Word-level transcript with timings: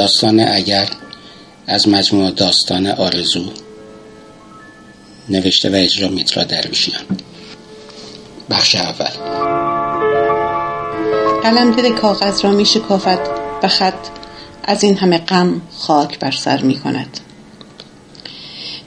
داستان 0.00 0.40
اگر 0.40 0.88
از 1.66 1.88
مجموعه 1.88 2.30
داستان 2.30 2.86
آرزو 2.86 3.44
نوشته 5.28 5.70
و 5.70 5.74
اجرا 5.74 6.08
میترا 6.08 6.44
درویشیان 6.44 7.00
بخش 8.50 8.74
اول. 8.74 9.10
قلم 11.42 11.70
دل 11.70 11.92
کاغذ 11.92 12.44
را 12.44 12.50
می 12.50 12.66
شکافت 12.66 13.20
و 13.62 13.68
خط 13.68 14.06
از 14.64 14.84
این 14.84 14.96
همه 14.96 15.18
غم 15.18 15.62
خاک 15.78 16.18
بر 16.18 16.30
سر 16.30 16.62
می 16.62 16.78
کند. 16.78 17.20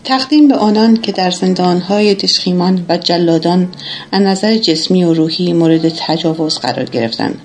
تقدیم 0.04 0.48
به 0.48 0.55
آنان 0.55 0.98
که 0.98 1.11
در 1.11 1.32
زندانهای 1.32 2.16
دشخیمان 2.16 2.86
و 2.89 2.98
جلادان 2.98 3.71
از 4.11 4.21
نظر 4.21 4.57
جسمی 4.57 5.04
و 5.04 5.14
روحی 5.14 5.54
مورد 5.54 5.89
تجاوز 5.89 6.59
قرار 6.59 6.86
گرفتند. 6.86 7.41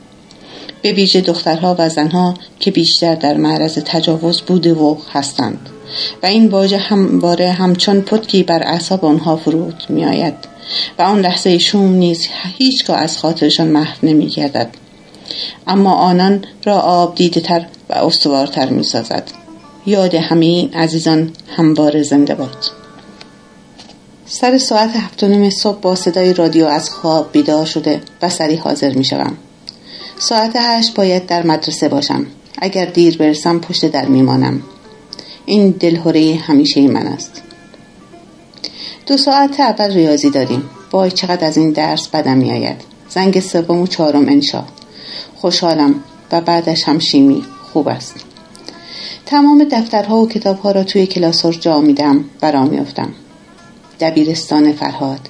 به 0.83 0.93
ویژه 0.93 1.21
دخترها 1.21 1.77
و 1.79 1.89
زنها 1.89 2.35
که 2.61 2.71
بیشتر 2.71 3.15
در 3.15 3.37
معرض 3.37 3.79
تجاوز 3.79 4.41
بوده 4.41 4.75
و 4.75 4.97
هستند. 5.13 5.69
و 6.23 6.27
این 6.27 6.49
واژه 6.49 6.79
همواره 6.79 7.51
همچون 7.51 8.01
پتکی 8.01 8.43
بر 8.43 8.63
اعصاب 8.63 9.05
آنها 9.05 9.37
فرود 9.37 9.83
می 9.89 10.05
آید 10.05 10.35
و 10.99 11.03
آن 11.03 11.21
لحظه 11.21 11.59
شوم 11.59 11.93
نیز 11.93 12.29
هیچگاه 12.59 12.99
از 12.99 13.19
خاطرشان 13.19 13.69
محو 13.69 14.07
نمی 14.07 14.27
گردد 14.27 14.71
اما 15.67 15.95
آنان 15.95 16.45
را 16.65 16.81
آب 16.81 17.15
دیده 17.15 17.41
تر 17.41 17.67
و 17.89 17.93
استوارتر 17.93 18.69
می 18.69 18.85
سازد 18.85 19.31
یاد 19.87 20.15
همه 20.15 20.47
این 20.47 20.75
عزیزان 20.75 21.31
همواره 21.57 22.03
زنده 22.03 22.35
باد. 22.35 22.65
سر 24.27 24.59
ساعت 24.59 24.97
هفت 24.97 25.25
نیم 25.25 25.51
صبح 25.51 25.81
با 25.81 25.95
صدای 25.95 26.35
رادیو 26.35 26.67
از 26.67 26.91
خواب 26.91 27.33
بیدار 27.33 27.67
شده 27.67 28.01
و 28.23 28.29
سری 28.29 28.57
حاضر 28.57 28.95
می 28.95 29.05
شوم. 29.05 29.37
ساعت 30.19 30.53
هشت 30.57 30.95
باید 30.95 31.27
در 31.27 31.47
مدرسه 31.47 31.89
باشم. 31.89 32.27
اگر 32.59 32.85
دیر 32.85 33.19
برسم 33.19 33.59
پشت 33.59 33.91
در 33.91 34.07
میمانم. 34.07 34.63
این 35.47 35.71
دلهوره 35.71 36.35
همیشه 36.47 36.89
من 36.89 37.07
است. 37.07 37.43
دو 39.07 39.17
ساعت 39.17 39.61
اول 39.61 39.93
ریاضی 39.93 40.31
داریم. 40.31 40.71
وای 40.93 41.11
چقدر 41.11 41.47
از 41.47 41.57
این 41.57 41.71
درس 41.71 42.09
بدم 42.09 42.37
میآید. 42.37 42.77
زنگ 43.09 43.41
سوم 43.41 43.81
و 43.81 43.87
چهارم 43.87 44.29
انشا. 44.29 44.65
خوشحالم 45.37 45.95
و 46.33 46.41
بعدش 46.41 46.89
هم 46.89 46.99
شیمی 46.99 47.45
خوب 47.73 47.89
است. 47.89 48.15
تمام 49.27 49.65
دفترها 49.65 50.17
و 50.17 50.29
کتابها 50.29 50.71
را 50.71 50.85
توی 50.85 51.07
کلاسور 51.07 51.55
جا 51.55 51.81
میدم 51.81 52.25
و 52.43 52.51
را 52.51 52.65
میافتم 52.65 53.13
دبیرستان 54.01 54.73
فرهاد 54.73 55.21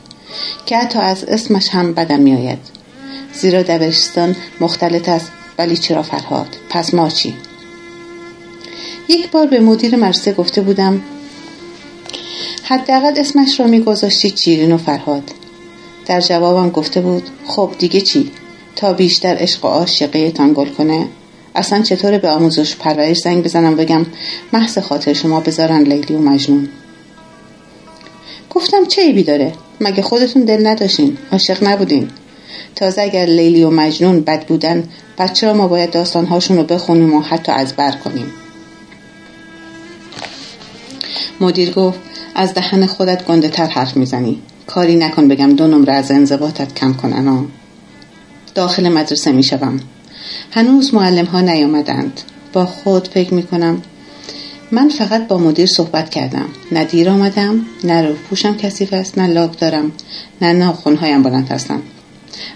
که 0.67 0.77
حتی 0.77 0.99
از 0.99 1.25
اسمش 1.25 1.69
هم 1.69 1.95
بدم 1.95 2.21
میآید 2.21 2.78
زیرا 3.35 3.63
دبیرستان 3.63 4.37
مختلط 4.61 5.09
است 5.09 5.33
ولی 5.59 5.77
چرا 5.77 6.03
فرهاد؟ 6.03 6.57
پس 6.71 6.95
ما 6.95 7.09
چی؟ 7.09 7.35
یک 9.09 9.31
بار 9.31 9.47
به 9.47 9.61
مدیر 9.61 9.97
مرسه 9.97 10.33
گفته 10.33 10.61
بودم 10.61 11.03
حداقل 12.65 13.13
اسمش 13.17 13.61
را 13.61 13.67
میگذاشتید 13.67 14.35
چیرین 14.35 14.73
و 14.73 14.79
فرهاد. 14.79 15.31
در 16.07 16.21
جوابم 16.21 16.71
گفته 16.71 17.01
بود 17.01 17.31
خب 17.47 17.71
دیگه 17.79 18.01
چی؟ 18.01 18.31
تا 18.77 18.93
بیشتر 18.93 19.37
عشق 19.39 19.65
و 19.65 19.69
عاشقیتان 19.69 20.53
گل 20.53 20.69
کنه؟ 20.69 21.09
اصلا 21.55 21.83
چطوره 21.83 22.19
به 22.19 22.31
آموزش 22.31 22.77
پرورش 22.77 23.19
زنگ 23.19 23.45
بزنم 23.45 23.77
بگم 23.77 24.07
محض 24.53 24.79
خاطر 24.79 25.13
شما 25.13 25.41
بذارن 25.41 25.83
لیلی 25.83 26.15
و 26.15 26.19
مجنون؟ 26.19 26.69
گفتم 28.51 28.85
چه 28.85 29.03
ایبی 29.03 29.23
داره؟ 29.23 29.53
مگه 29.81 30.03
خودتون 30.03 30.45
دل 30.45 30.67
نداشتین؟ 30.67 31.19
عاشق 31.33 31.65
نبودین؟ 31.65 32.11
تازه 32.77 33.03
اگر 33.03 33.27
لیلی 33.27 33.65
و 33.65 33.71
مجنون 33.71 34.21
بد 34.21 34.47
بودن 34.47 34.85
بچه 35.19 35.47
را 35.47 35.55
ما 35.55 35.69
باید 35.69 35.91
داستانهاشون 35.91 36.57
رو 36.57 36.65
بخونیم 36.65 37.15
و 37.15 37.21
حتی 37.21 37.53
از 37.53 37.73
بر 37.73 37.93
کنیم. 37.93 38.27
مدیر 41.41 41.71
گفت 41.71 41.99
از 42.35 42.55
دهن 42.55 42.87
خودت 42.87 43.25
گنده 43.25 43.49
تر 43.49 43.67
حرف 43.67 43.97
می‌زنی. 43.97 44.43
کاری 44.67 44.97
نکن 44.97 45.29
بگم 45.29 45.53
دو 45.53 45.67
نمره 45.67 45.93
از 45.93 46.11
انضباطت 46.11 46.75
کم 46.75 46.93
کنن 46.93 47.47
داخل 48.55 48.89
مدرسه 48.89 49.33
می‌شوم. 49.33 49.81
هنوز 50.51 50.95
معلم 50.95 51.25
ها 51.25 51.41
نیامدند. 51.41 52.21
با 52.53 52.67
خود 52.67 53.09
فکر 53.09 53.35
می 53.35 53.43
کنم 53.43 53.83
من 54.71 54.89
فقط 54.89 55.29
با 55.29 55.39
مدیر 55.39 55.67
صحبت 55.67 56.11
کردم. 56.11 56.49
نه 56.73 56.85
دیر 56.85 57.11
آمدم 57.11 57.61
نه 57.85 58.03
رو 58.03 58.15
پوشم 58.15 58.57
کثیف 58.57 58.93
است 58.93 59.19
نه 59.19 59.27
لاب 59.27 59.57
دارم 59.57 59.93
نه 60.43 60.53
ناخونهایم 60.53 61.23
بلند 61.23 61.49
هستم 61.49 61.83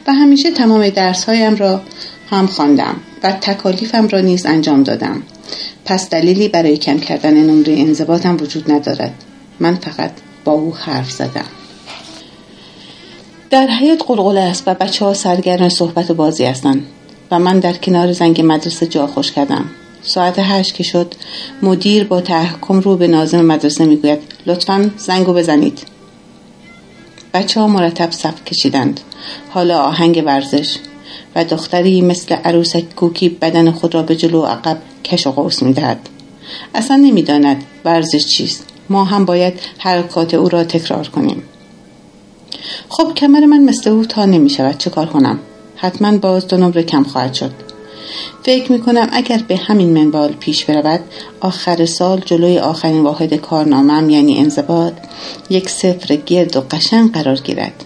و 0.06 0.12
همیشه 0.12 0.50
تمام 0.50 0.88
درس 0.88 1.24
هایم 1.24 1.56
را 1.56 1.80
هم 2.30 2.46
خواندم 2.46 2.96
و 3.22 3.32
تکالیفم 3.32 4.08
را 4.08 4.20
نیز 4.20 4.46
انجام 4.46 4.82
دادم. 4.82 5.22
پس 5.84 6.10
دلیلی 6.10 6.48
برای 6.48 6.76
کم 6.76 6.98
کردن 6.98 7.34
نمره 7.34 7.74
انضباطم 7.78 8.36
وجود 8.40 8.72
ندارد. 8.72 9.14
من 9.60 9.74
فقط 9.74 10.10
با 10.44 10.52
او 10.52 10.74
حرف 10.74 11.10
زدم. 11.10 11.44
در 13.50 13.66
حیات 13.66 14.02
قلقله 14.06 14.40
است 14.40 14.62
و 14.66 14.74
بچه 14.74 15.04
ها 15.04 15.14
سرگرم 15.14 15.68
صحبت 15.68 16.10
و 16.10 16.14
بازی 16.14 16.44
هستند 16.44 16.86
و 17.30 17.38
من 17.38 17.58
در 17.58 17.72
کنار 17.72 18.12
زنگ 18.12 18.40
مدرسه 18.44 18.86
جا 18.86 19.06
خوش 19.06 19.32
کردم. 19.32 19.64
ساعت 20.02 20.38
هشت 20.38 20.74
که 20.74 20.82
شد 20.82 21.14
مدیر 21.62 22.04
با 22.04 22.20
تحکم 22.20 22.80
رو 22.80 22.96
به 22.96 23.06
نازم 23.06 23.44
مدرسه 23.44 23.84
می‌گوید 23.84 24.18
لطفا 24.46 24.90
زنگو 24.96 25.32
بزنید. 25.32 25.78
بچه 27.34 27.60
ها 27.60 27.66
مرتب 27.66 28.10
صف 28.10 28.44
کشیدند. 28.44 29.00
حالا 29.50 29.82
آهنگ 29.82 30.22
ورزش 30.26 30.76
و 31.36 31.44
دختری 31.44 32.00
مثل 32.00 32.34
عروسک 32.34 32.94
کوکی 32.94 33.28
بدن 33.28 33.70
خود 33.70 33.94
را 33.94 34.02
به 34.02 34.16
جلو 34.16 34.42
عقب 34.42 34.78
کش 35.04 35.26
و 35.26 35.30
قوس 35.30 35.62
می‌دهد. 35.62 36.08
اصلا 36.74 36.96
نمی‌داند 36.96 37.64
ورزش 37.84 38.26
چیست. 38.26 38.66
ما 38.90 39.04
هم 39.04 39.24
باید 39.24 39.54
حرکات 39.78 40.34
او 40.34 40.48
را 40.48 40.64
تکرار 40.64 41.08
کنیم. 41.08 41.42
خب 42.88 43.14
کمر 43.14 43.40
من 43.40 43.64
مثل 43.64 43.90
او 43.90 44.04
تا 44.04 44.24
نمی 44.24 44.50
شود 44.50 44.78
چه 44.78 44.90
کار 44.90 45.06
کنم؟ 45.06 45.38
حتما 45.76 46.18
باز 46.18 46.46
دو 46.46 46.56
نمره 46.56 46.82
کم 46.82 47.02
خواهد 47.02 47.34
شد. 47.34 47.50
فکر 48.42 48.72
می 48.72 48.80
کنم 48.80 49.08
اگر 49.12 49.42
به 49.48 49.56
همین 49.56 49.88
منوال 49.88 50.32
پیش 50.32 50.64
برود 50.64 51.00
آخر 51.40 51.86
سال 51.86 52.20
جلوی 52.24 52.58
آخرین 52.58 53.02
واحد 53.02 53.34
کارنامم 53.34 54.10
یعنی 54.10 54.38
انضباط 54.38 54.92
یک 55.50 55.68
صفر 55.68 56.16
گرد 56.16 56.56
و 56.56 56.60
قشنگ 56.60 57.12
قرار 57.12 57.36
گیرد. 57.36 57.84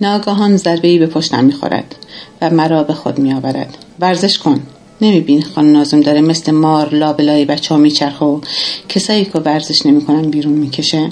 ناگهان 0.00 0.56
ضربه 0.56 0.98
به 0.98 1.06
پشتم 1.06 1.44
می‌خورد 1.44 1.94
و 2.42 2.50
مرا 2.50 2.82
به 2.82 2.94
خود 2.94 3.18
میآورد. 3.18 3.78
ورزش 4.00 4.38
کن. 4.38 4.60
نمیبین 5.00 5.42
خان 5.42 5.72
نازم 5.72 6.00
داره 6.00 6.20
مثل 6.20 6.52
مار 6.52 6.94
لابلای 6.94 7.44
بچه 7.44 7.74
ها 7.74 7.80
میچرخه 7.80 8.24
و 8.24 8.40
کسایی 8.88 9.24
که 9.24 9.38
ورزش 9.38 9.86
نمی‌کنن 9.86 10.30
بیرون 10.30 10.52
می‌کشه. 10.52 11.10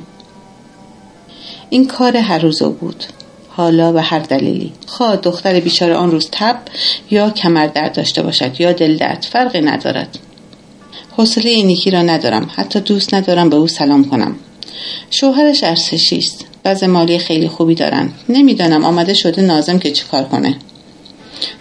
این 1.71 1.87
کار 1.87 2.17
هر 2.17 2.39
روزه 2.39 2.69
بود. 2.69 3.05
حالا 3.49 3.93
به 3.93 4.03
هر 4.03 4.19
دلیلی. 4.19 4.73
خواه 4.87 5.17
دختر 5.17 5.61
بیچاره 5.61 5.95
آن 5.95 6.11
روز 6.11 6.29
تب 6.33 6.59
یا 7.11 7.31
کمر 7.31 7.67
درد 7.67 7.93
داشته 7.93 8.23
باشد 8.23 8.61
یا 8.61 8.73
دل 8.73 8.97
درد. 8.97 9.27
فرقی 9.33 9.61
ندارد. 9.61 10.19
حوصله 11.17 11.51
این 11.51 11.93
را 11.93 12.03
ندارم. 12.03 12.51
حتی 12.55 12.81
دوست 12.81 13.15
ندارم 13.15 13.51
به 13.51 13.57
او 13.57 13.69
سلام 13.69 14.05
کنم. 14.05 14.35
شوهرش 15.11 15.65
ارتشی 15.65 16.19
است. 16.19 16.45
وضع 16.65 16.87
مالی 16.87 17.19
خیلی 17.19 17.49
خوبی 17.49 17.75
دارن 17.75 18.11
نمی‌دانم 18.29 18.85
آمده 18.85 19.15
شده 19.15 19.43
نازم 19.43 19.79
که 19.79 19.91
چیکار 19.91 20.25
کنه. 20.25 20.57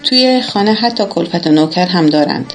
توی 0.03 0.41
خانه 0.41 0.73
حتی 0.73 1.03
کلفت 1.05 1.47
و 1.47 1.51
نوکر 1.51 1.85
هم 1.85 2.05
دارند. 2.05 2.53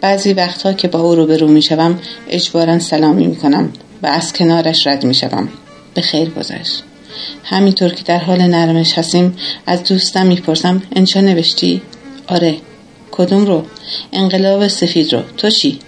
بعضی 0.00 0.32
وقتها 0.32 0.72
که 0.72 0.88
با 0.88 1.00
او 1.00 1.14
روبرو 1.14 1.48
می‌شوم 1.48 1.98
اجبارا 2.28 2.78
سلامی 2.78 3.26
می‌کنم 3.26 3.72
و 4.02 4.06
از 4.06 4.32
کنارش 4.32 4.86
رد 4.86 5.04
می‌شوم. 5.04 5.48
به 5.94 6.02
خیر 6.02 6.30
گذشت. 6.30 6.82
همینطور 7.44 7.94
که 7.94 8.04
در 8.04 8.18
حال 8.18 8.42
نرمش 8.42 8.98
هستیم 8.98 9.36
از 9.66 9.84
دوستم 9.84 10.26
می‌پرسم 10.26 10.82
انشا 10.96 11.20
نوشتی؟ 11.20 11.82
آره. 12.26 12.56
کدوم 13.10 13.46
رو؟ 13.46 13.64
انقلاب 14.12 14.68
سفید 14.68 15.12
رو. 15.12 15.22
تو 15.36 15.50
چی؟ 15.50 15.78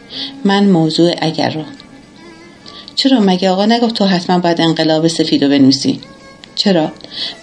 من 0.44 0.64
موضوع 0.64 1.14
اگر 1.20 1.50
رو. 1.50 1.62
چرا 2.94 3.20
مگه 3.20 3.50
آقا 3.50 3.66
نگفت 3.66 3.94
تو 3.94 4.04
حتما 4.04 4.38
باید 4.38 4.60
انقلاب 4.60 5.08
سفید 5.08 5.44
رو 5.44 5.50
بنویسی؟ 5.50 6.00
چرا؟ 6.54 6.92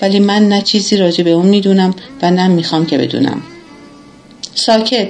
ولی 0.01 0.19
من 0.19 0.50
نه 0.50 0.62
چیزی 0.62 0.98
راجع 0.98 1.24
به 1.24 1.30
اون 1.30 1.46
می‌دونم 1.46 1.96
و 2.22 2.31
نه 2.31 2.48
می‌خوام 2.48 2.86
که 2.86 2.98
بدونم. 2.98 3.42
ساکت. 4.56 5.10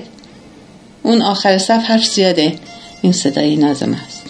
اون 1.04 1.22
آخر 1.22 1.58
صف 1.58 1.84
حرف 1.86 2.06
زیاده. 2.06 2.56
این 3.02 3.14
صدای 3.14 3.56
نازم 3.56 3.94
است. 3.94 4.24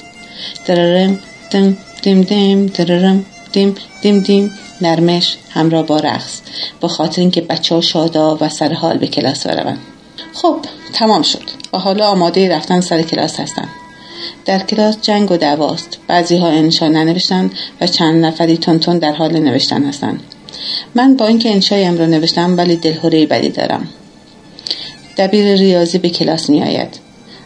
دررم 0.65 1.19
دم 1.51 1.77
دم 2.03 2.21
دم 2.21 2.65
دررم 2.65 3.25
دیم 3.51 3.75
دیم 4.01 4.19
دیم 4.19 4.51
نرمش 4.81 5.38
همراه 5.50 5.85
با 5.85 5.97
رقص. 5.97 6.41
با 6.81 6.88
خاطر 6.88 7.21
اینکه 7.21 7.41
بچه 7.41 7.75
ها 7.75 7.81
شادا 7.81 8.38
و 8.41 8.50
سر 8.50 8.73
حال 8.73 8.97
به 8.97 9.07
کلاس 9.07 9.47
بروند. 9.47 9.79
خب 10.33 10.57
تمام 10.94 11.21
شد. 11.21 11.44
و 11.73 11.77
حالا 11.77 12.07
آماده 12.07 12.55
رفتن 12.55 12.81
سر 12.81 13.01
کلاس 13.01 13.39
هستن. 13.39 13.69
در 14.45 14.60
کلاس 14.60 14.98
جنگ 15.01 15.31
و 15.31 15.38
دعواست 15.38 15.98
بعضی 16.07 16.38
ها 16.38 16.48
انشا 16.48 16.88
ننوشتن 16.88 17.51
و 17.81 17.88
چند 17.88 18.25
نفری 18.25 18.57
تون 18.57 19.00
در 19.00 19.13
حال 19.13 19.39
نوشتن 19.39 19.86
هستند 19.86 20.24
من 20.95 21.16
با 21.16 21.27
اینکه 21.27 21.51
انشایم 21.51 21.98
را 21.98 22.06
نوشتم 22.06 22.57
ولی 22.57 22.75
دلهوره 22.75 23.25
بدی 23.25 23.50
دارم 23.50 23.88
دبیر 25.19 25.56
ریاضی 25.56 25.98
به 25.98 26.10
کلاس 26.10 26.50
می 26.50 26.63
آید. 26.63 27.00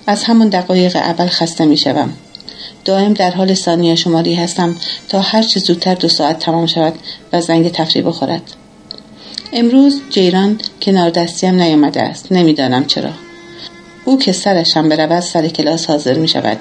از 0.07 0.23
همان 0.23 0.49
دقایق 0.49 0.95
اول 0.95 1.27
خسته 1.27 1.65
می 1.65 1.77
شوم. 1.77 2.13
دائم 2.85 3.13
در 3.13 3.31
حال 3.31 3.53
ثانیه 3.53 3.95
شماری 3.95 4.35
هستم 4.35 4.75
تا 5.09 5.21
هرچه 5.21 5.59
زودتر 5.59 5.95
دو 5.95 6.07
ساعت 6.07 6.39
تمام 6.39 6.65
شود 6.65 6.93
و 7.33 7.41
زنگ 7.41 7.71
تفریح 7.71 8.05
بخورد. 8.05 8.41
امروز 9.53 10.01
جیران 10.09 10.59
کنار 10.81 11.09
دستیم 11.09 11.55
نیامده 11.55 12.01
است. 12.01 12.31
نمی‌دانم 12.31 12.85
چرا. 12.85 13.09
او 14.05 14.19
که 14.19 14.31
سرش 14.31 14.77
هم 14.77 14.89
برود 14.89 15.19
سر 15.19 15.47
کلاس 15.47 15.85
حاضر 15.85 16.13
می 16.13 16.27
شود 16.27 16.57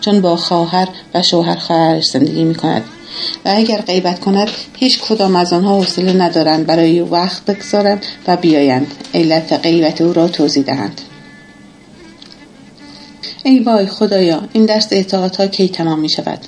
چون 0.00 0.20
با 0.20 0.36
خواهر 0.36 0.88
و 1.14 1.22
شوهر 1.22 1.56
خواهرش 1.56 2.06
زندگی 2.06 2.44
می 2.44 2.54
کند 2.54 2.84
و 3.44 3.52
اگر 3.56 3.80
غیبت 3.80 4.20
کند 4.20 4.48
هیچ 4.76 5.00
کدام 5.00 5.36
از 5.36 5.52
آنها 5.52 5.76
حوصله 5.76 6.12
ندارند 6.12 6.66
برای 6.66 7.00
وقت 7.00 7.44
بگذارند 7.44 8.04
و 8.26 8.36
بیایند. 8.36 8.94
علت 9.14 9.52
غیبت 9.52 10.00
او 10.00 10.12
را 10.12 10.28
توضیح 10.28 10.62
دهند. 10.62 11.00
ای 13.44 13.60
وای 13.60 13.86
خدایا 13.86 14.42
این 14.52 14.66
درس 14.66 14.88
اعتقادها 14.90 15.46
کی 15.46 15.68
تمام 15.68 15.98
می 15.98 16.08
شود 16.08 16.38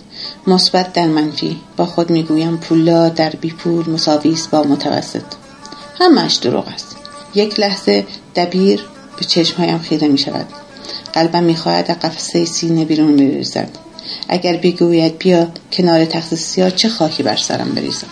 مثبت 0.46 0.92
در 0.92 1.06
منفی 1.06 1.56
با 1.76 1.86
خود 1.86 2.10
می‌گویم 2.10 2.56
پولا 2.56 3.08
در 3.08 3.30
بی 3.30 3.50
پول 3.50 3.90
مساوی 3.90 4.36
با 4.50 4.62
متوسط. 4.62 5.22
همش 5.98 6.34
دروغ 6.34 6.68
است. 6.68 6.96
یک 7.34 7.60
لحظه 7.60 8.06
دبیر 8.36 8.84
به 9.18 9.24
چشمهایم 9.24 9.78
خیره 9.78 10.08
می 10.08 10.18
شود 10.18 10.46
قلبم 11.12 11.44
می‌خواهد 11.44 11.90
قفسه 11.90 12.44
سینه 12.44 12.84
بیرون 12.84 13.16
بریزد. 13.16 13.68
اگر 14.28 14.56
بگوید 14.56 15.18
بیا 15.18 15.48
کنار 15.72 16.04
تخت 16.04 16.34
سیاه 16.34 16.70
چه 16.70 16.88
خاکی 16.88 17.22
بر 17.22 17.36
سرم 17.36 17.68
بریزم 17.74 18.06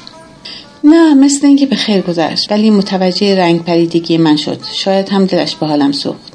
نه 0.84 1.14
مثل 1.14 1.46
اینکه 1.46 1.66
به 1.66 1.76
خیر 1.76 2.00
گذشت 2.00 2.52
ولی 2.52 2.70
متوجه 2.70 3.36
رنگ 3.36 3.64
پریدگی 3.64 4.18
من 4.18 4.36
شد. 4.36 4.60
شاید 4.72 5.08
هم 5.08 5.26
دلش 5.26 5.56
به 5.56 5.66
حالم 5.66 5.92
سوخت. 5.92 6.32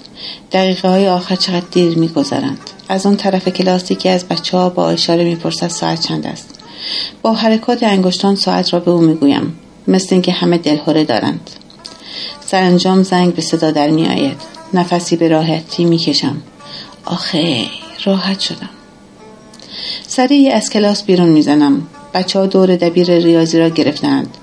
دقیقه 0.52 0.88
های 0.88 1.08
آخر 1.08 1.36
چقدر 1.36 1.66
دیر 1.72 1.98
میگذرند 1.98 2.60
از 2.90 3.06
اون 3.06 3.16
طرف 3.16 3.48
کلاسی 3.50 3.96
که 3.96 4.10
از 4.10 4.26
بچه 4.26 4.58
ها 4.58 4.70
با 4.70 4.90
اشاره 4.90 5.24
می‌پرسد 5.24 5.68
ساعت 5.68 6.08
چند 6.08 6.28
است؟ 6.28 6.50
با 7.22 7.34
حرکات 7.34 7.84
انگشتان 7.84 8.36
ساعت 8.36 8.74
را 8.74 8.80
به 8.80 8.92
او 8.92 9.02
می‌گویم. 9.02 9.54
مثل 9.88 10.08
اینکه 10.12 10.32
همه 10.32 10.58
دلهوره 10.58 11.04
دارند. 11.04 11.50
سرانجام 12.46 13.04
زنگ 13.04 13.36
به 13.36 13.42
صدا 13.42 13.72
در 13.72 13.90
میآید. 13.90 14.57
نفسی 14.74 15.16
به 15.16 15.28
راحتی 15.28 15.86
می‌کشم. 15.86 16.42
آخه 17.06 17.66
راحت 18.06 18.40
شدم. 18.40 18.70
سریع 20.08 20.56
از 20.56 20.70
کلاس 20.70 21.04
بیرون 21.04 21.30
می‌زنم. 21.30 21.88
بچه 22.14 22.40
ها 22.40 22.46
دور 22.46 22.76
دبیر 22.76 23.18
ریاضی 23.18 23.60
را 23.60 23.70
گرفتند. 23.70 24.38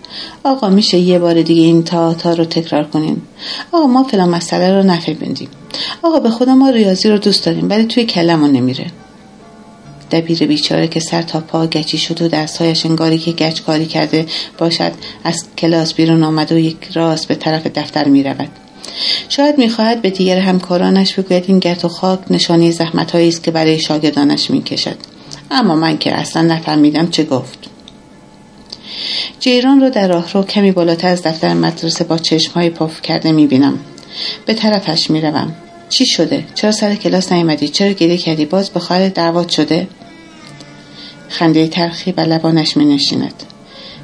آقا 0.45 0.69
میشه 0.69 0.99
یه 0.99 1.19
بار 1.19 1.43
دیگه 1.43 1.63
این 1.63 1.85
تا 1.85 2.15
تا 2.15 2.35
رو 2.35 2.45
تکرار 2.45 2.85
کنیم 2.85 3.23
آقا 3.73 3.87
ما 3.87 4.05
فلان 4.05 4.29
مسئله 4.29 4.77
رو 4.77 4.83
نفهمیدیم 4.83 5.49
آقا 6.03 6.21
به 6.21 6.31
خدا 6.31 6.55
ما 6.55 6.71
ریاضی 6.71 7.09
رو 7.09 7.19
دوست 7.19 7.45
داریم 7.45 7.71
ولی 7.71 7.85
توی 7.85 8.05
کلمون 8.05 8.53
نمیره. 8.53 8.87
دبیر 10.11 10.47
بیچاره 10.47 10.89
که 10.89 11.01
سر 11.01 11.23
تا 11.23 11.41
پا 11.41 11.67
گچی 11.67 11.99
شد 11.99 12.23
و 12.23 12.29
دستهایش 12.29 12.87
انگاری 12.87 13.19
که 13.19 13.33
گچ 13.33 13.61
کاری 13.61 13.87
کرده 13.87 14.27
باشد 14.59 14.93
از 15.25 15.45
کلاس 15.59 15.95
بیرون 15.95 16.23
آمد 16.23 16.53
و 16.53 16.59
یک 16.59 16.77
راست 16.95 17.29
به 17.29 17.35
طرف 17.35 17.67
دفتر 17.67 18.09
می 18.09 18.23
رود. 18.23 18.64
شاید 19.29 19.59
می‌خواهد 19.59 20.03
به 20.03 20.11
دیگر 20.11 20.39
همکارانش 20.39 21.15
بگوید 21.15 21.45
این 21.49 21.59
گرد 21.59 21.85
و 21.85 21.89
خاک 21.89 22.21
نشانی 22.31 22.73
زحمتهایی 22.73 23.29
است 23.29 23.43
که 23.43 23.51
برای 23.51 23.81
شاگردانش 23.81 24.51
می‌کشد. 24.51 24.97
اما 25.51 25.75
من 25.75 25.99
که 25.99 26.15
اصلا 26.15 26.43
نفهمیدم 26.43 27.11
چه 27.11 27.25
گفت. 27.25 27.59
جیران 29.41 29.81
رو 29.81 29.91
در 29.91 30.09
راه 30.09 30.33
رو 30.33 30.43
کمی 30.43 30.73
بالاتر 30.73 31.09
از 31.09 31.23
دفتر 31.23 31.55
مدرسه 31.55 32.05
با 32.05 32.19
چشمهای 32.19 32.71
پف 32.71 33.03
کرده 33.03 33.33
می‌بینم. 33.33 33.79
به 34.47 34.55
طرفش 34.55 35.11
می‌روم. 35.11 35.55
چی 35.89 36.07
شده؟ 36.07 36.45
چرا 36.55 36.73
سر 36.73 36.95
کلاس 36.95 37.33
نیامدی 37.33 37.69
چرا 37.69 37.93
گریه 37.93 38.17
کردی؟ 38.17 38.45
باز 38.45 38.71
به 38.71 38.81
خواهر 38.81 39.09
دعوت 39.09 39.49
شده؟ 39.49 39.89
خنده 41.29 41.69
ترخی 41.69 42.13
بر 42.13 42.25
لبانش 42.25 42.77
می 42.77 42.85
نشیند. 42.85 43.43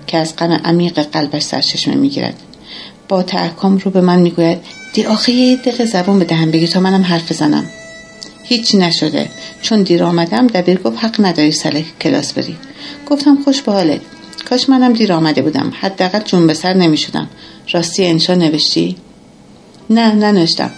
که 0.06 0.18
از 0.18 0.36
غم 0.36 0.52
عمیق 0.52 0.98
قلبش 0.98 1.42
سرچشمه 1.42 1.94
می‌گیرد. 1.94 2.34
با 3.10 3.22
تعکم 3.22 3.78
رو 3.78 3.90
به 3.90 4.00
من 4.00 4.18
می‌گوید. 4.18 4.58
دی 4.92 5.04
آخه 5.04 5.32
یه 5.32 5.56
دقیقه 5.56 5.84
زبون 5.84 6.18
به 6.18 6.24
دهن 6.24 6.50
بگی 6.50 6.66
تا 6.68 6.80
منم 6.80 7.02
حرف 7.02 7.32
بزنم. 7.32 7.64
هیچی 8.44 8.76
نشده. 8.76 9.28
چون 9.62 9.82
دیر 9.82 10.04
آمدم 10.04 10.46
دبیر 10.46 10.78
گفت 10.78 11.04
حق 11.04 11.16
نداری 11.20 11.52
سر 11.52 11.82
کلاس 12.00 12.32
بری. 12.32 12.56
گفتم 13.10 13.38
خوش 13.44 13.62
به 13.62 13.72
حالت. 13.72 14.00
کاش 14.50 14.68
منم 14.68 14.92
دیر 14.92 15.12
آمده 15.12 15.42
بودم. 15.42 15.72
حداقل 15.80 16.20
جون 16.20 16.46
به 16.46 16.54
سر 16.54 16.74
نمی 16.74 16.96
شدم 16.96 17.28
راستی 17.72 18.06
انشا 18.06 18.34
نوشتی؟ 18.34 18.96
نه 19.90 20.12
ننوشتم. 20.14 20.70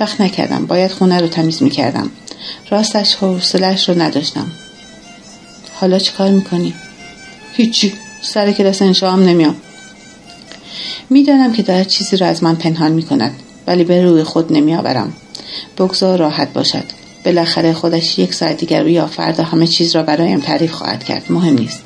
وقت 0.00 0.20
نکردم. 0.20 0.66
باید 0.66 0.90
خونه 0.90 1.20
رو 1.20 1.26
تمیز 1.26 1.62
می 1.62 1.70
کردم 1.70 2.10
راستش 2.70 3.14
حوصلش 3.14 3.88
رو 3.88 4.02
نداشتم. 4.02 4.46
حالا 5.74 5.98
چی 5.98 6.12
کار 6.12 6.30
می‌کنی؟ 6.30 6.74
هیچی. 7.52 7.92
سر 8.22 8.52
کلاس 8.52 8.82
انشا 8.82 9.10
هم 9.10 9.22
نمیام. 9.24 9.56
می‌دانم 11.10 11.52
که 11.52 11.62
دارد 11.62 11.88
چیزی 11.88 12.16
را 12.16 12.26
از 12.26 12.42
من 12.42 12.54
پنهان 12.54 12.92
می 12.92 13.02
کند 13.02 13.34
ولی 13.66 13.84
به 13.84 14.02
روی 14.02 14.22
خود 14.22 14.52
نمی 14.52 14.74
آورم 14.74 15.12
بگذار 15.78 16.18
راحت 16.18 16.52
باشد. 16.52 16.84
بالاخره 17.24 17.72
خودش 17.72 18.18
یک 18.18 18.34
ساعت 18.34 18.56
دیگر 18.56 18.86
یا 18.86 19.06
فردا 19.06 19.44
همه 19.44 19.66
چیز 19.66 19.96
را 19.96 20.02
برایم 20.02 20.40
تعریف 20.40 20.72
خواهد 20.72 21.04
کرد. 21.04 21.24
مهم 21.30 21.54
نیست. 21.54 21.82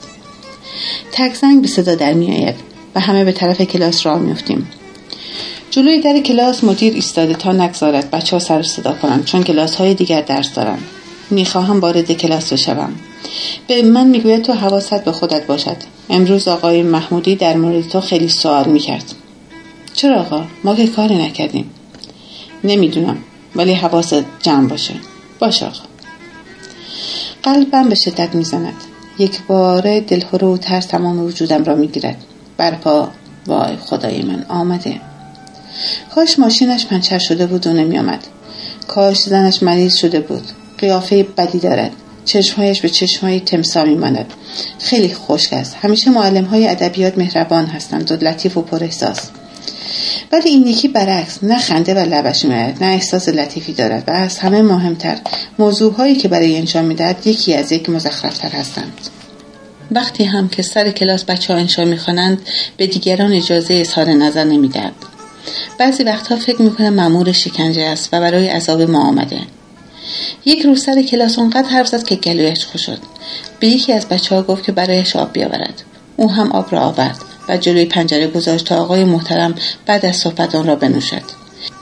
تک 1.12 1.35
زنگ 1.35 1.62
به 1.62 1.69
صدا 1.69 1.94
در 1.94 2.12
می 2.12 2.37
آید 2.37 2.55
و 2.94 3.00
همه 3.00 3.25
به 3.25 3.32
طرف 3.32 3.61
کلاس 3.61 4.06
راه 4.06 4.19
میفتیم 4.19 4.69
جلوی 5.70 6.00
در 6.00 6.20
کلاس 6.20 6.64
مدیر 6.64 6.94
ایستاده 6.94 7.35
تا 7.35 7.52
نگذارد 7.52 8.11
بچه 8.11 8.37
ها 8.37 8.40
سر 8.40 8.62
صدا 8.62 8.93
کنند 8.93 9.25
چون 9.25 9.43
کلاس 9.43 9.75
های 9.75 9.94
دیگر 9.94 10.20
درس 10.20 10.55
دارند. 10.55 10.82
می‌خواهم 11.31 11.81
وارد 11.81 12.12
کلاس 12.12 12.52
بشوم. 12.52 12.93
به 13.69 13.82
من 13.82 14.06
می‌گوید 14.06 14.43
تو 14.43 14.53
حواست 14.53 15.05
به 15.05 15.12
خودت 15.12 15.47
باشد. 15.47 15.76
امروز 16.11 16.49
آقای 16.49 16.82
محمودی 16.82 17.37
در 17.37 17.56
مورد 17.56 17.88
تو 17.88 18.00
خیلی 18.00 18.29
سوال 18.29 18.69
می‌کرد. 18.69 19.05
چرا 19.94 20.20
آقا؟ 20.20 20.44
ما 20.65 20.75
که 20.75 20.87
کاری 20.87 21.17
نکردیم. 21.17 21.70
نمی‌دونم 22.65 23.19
ولی 23.56 23.73
حواست 23.73 24.25
جمع 24.43 24.69
باشه. 24.69 24.94
باشه 25.38 25.67
آقا. 25.67 25.81
قلبم 27.43 27.88
به 27.88 27.94
شدت 27.94 28.35
می‌زند. 28.35 28.75
یک 29.19 29.43
بار 29.43 30.00
دلهوره 30.00 30.47
و 30.47 30.56
ترس 30.56 30.87
تمام 30.87 31.21
وجودم 31.21 31.64
را 31.64 31.75
می‌گیرد. 31.75 32.25
برپا 32.56 33.09
وای 33.47 33.76
خدای 33.76 34.23
من 34.23 34.47
آمده. 34.49 35.00
کاش 36.14 36.38
ماشینش 36.38 36.87
پنچر 36.87 37.19
شده 37.19 37.47
بود 37.47 37.67
و 37.67 37.73
نمیآمد. 37.73 38.26
کاش 38.88 39.19
زنش 39.19 39.62
مریض 39.62 39.95
شده 39.95 40.21
بود. 40.21 40.45
قیافه 40.78 41.23
بدی 41.23 41.59
دارد. 41.59 41.93
چشمهایش 42.28 42.80
به 42.80 42.88
چشمهای 42.88 43.40
تمسا 43.40 43.85
میماند. 43.85 44.26
خیلی 44.78 45.14
خشک 45.14 45.52
است. 45.52 45.76
همیشه 45.82 46.11
معلم 46.11 46.44
های 46.44 46.68
ادبیات 46.68 47.18
مهربان 47.18 47.66
هستند. 47.66 48.12
و 48.12 48.14
لطیف 48.14 48.56
و 48.56 48.62
پر 48.62 48.85
احساس. 48.85 49.20
ولی 50.32 50.50
این 50.50 50.66
یکی 50.66 50.88
برعکس 50.88 51.38
نه 51.44 51.58
خنده 51.58 51.94
و 51.94 51.99
لبش 51.99 52.44
میآید 52.44 52.85
نه 52.85 52.87
احساس 52.87 53.28
لطیفی 53.28 53.73
دارد 53.73 54.04
و 54.06 54.11
از 54.11 54.38
همه 54.38 54.62
مهمتر 54.62 55.18
موضوعهایی 55.58 56.16
که 56.16 56.28
برای 56.28 56.56
انشا 56.56 56.82
می‌دهد 56.82 57.26
یکی 57.26 57.54
از 57.54 57.73
یک 57.73 57.90
مزخرفتر 57.90 58.49
هستند. 58.49 58.92
وقتی 59.90 60.25
هم 60.25 60.49
که 60.49 60.62
سر 60.62 60.90
کلاس 60.90 61.25
بچه 61.25 61.52
ها 61.52 61.58
انشا 61.58 61.85
می‌خوانند 61.85 62.38
به 62.76 62.87
دیگران 62.87 63.32
اجازه 63.32 63.75
اظهار 63.75 64.06
نظر 64.11 64.44
نمی‌دهد. 64.44 64.92
بعضی 65.78 66.02
وقتها 66.02 66.37
فکر 66.37 66.62
می‌کنم 66.62 66.94
مأمور 66.94 67.32
شکنجه 67.32 67.82
است 67.82 68.08
و 68.12 68.20
برای 68.20 68.49
عذاب 68.49 68.82
ما 68.82 69.08
آمده. 69.08 69.40
یک 70.45 70.62
روز 70.62 70.85
سر 70.85 71.03
کلاس 71.03 71.38
اونقدر 71.38 71.69
حرف 71.69 71.88
زد 71.88 72.05
که 72.05 72.17
گلویش 72.17 72.65
خوش 72.65 72.87
شد. 72.87 72.99
به 73.61 73.67
یکی 73.69 73.93
از 73.93 74.09
بچه 74.09 74.35
ها 74.35 74.43
گفت 74.43 74.65
که 74.65 74.73
برایش 74.73 75.17
آب 75.17 75.33
بیاورد. 75.33 75.83
او 76.17 76.31
هم 76.31 76.53
آب 76.53 76.67
را 76.71 76.81
آورد 76.81 77.19
و 77.49 77.57
جلوی 77.57 77.85
پنجره 77.85 78.27
گذاشت 78.27 78.67
تا 78.67 78.77
آقای 78.77 79.05
محترم 79.05 79.55
بعد 79.87 80.07
از 80.07 80.17
صحبت 80.17 80.55
آن 80.55 80.67
را 80.67 80.77
بنوشد. 80.77 81.23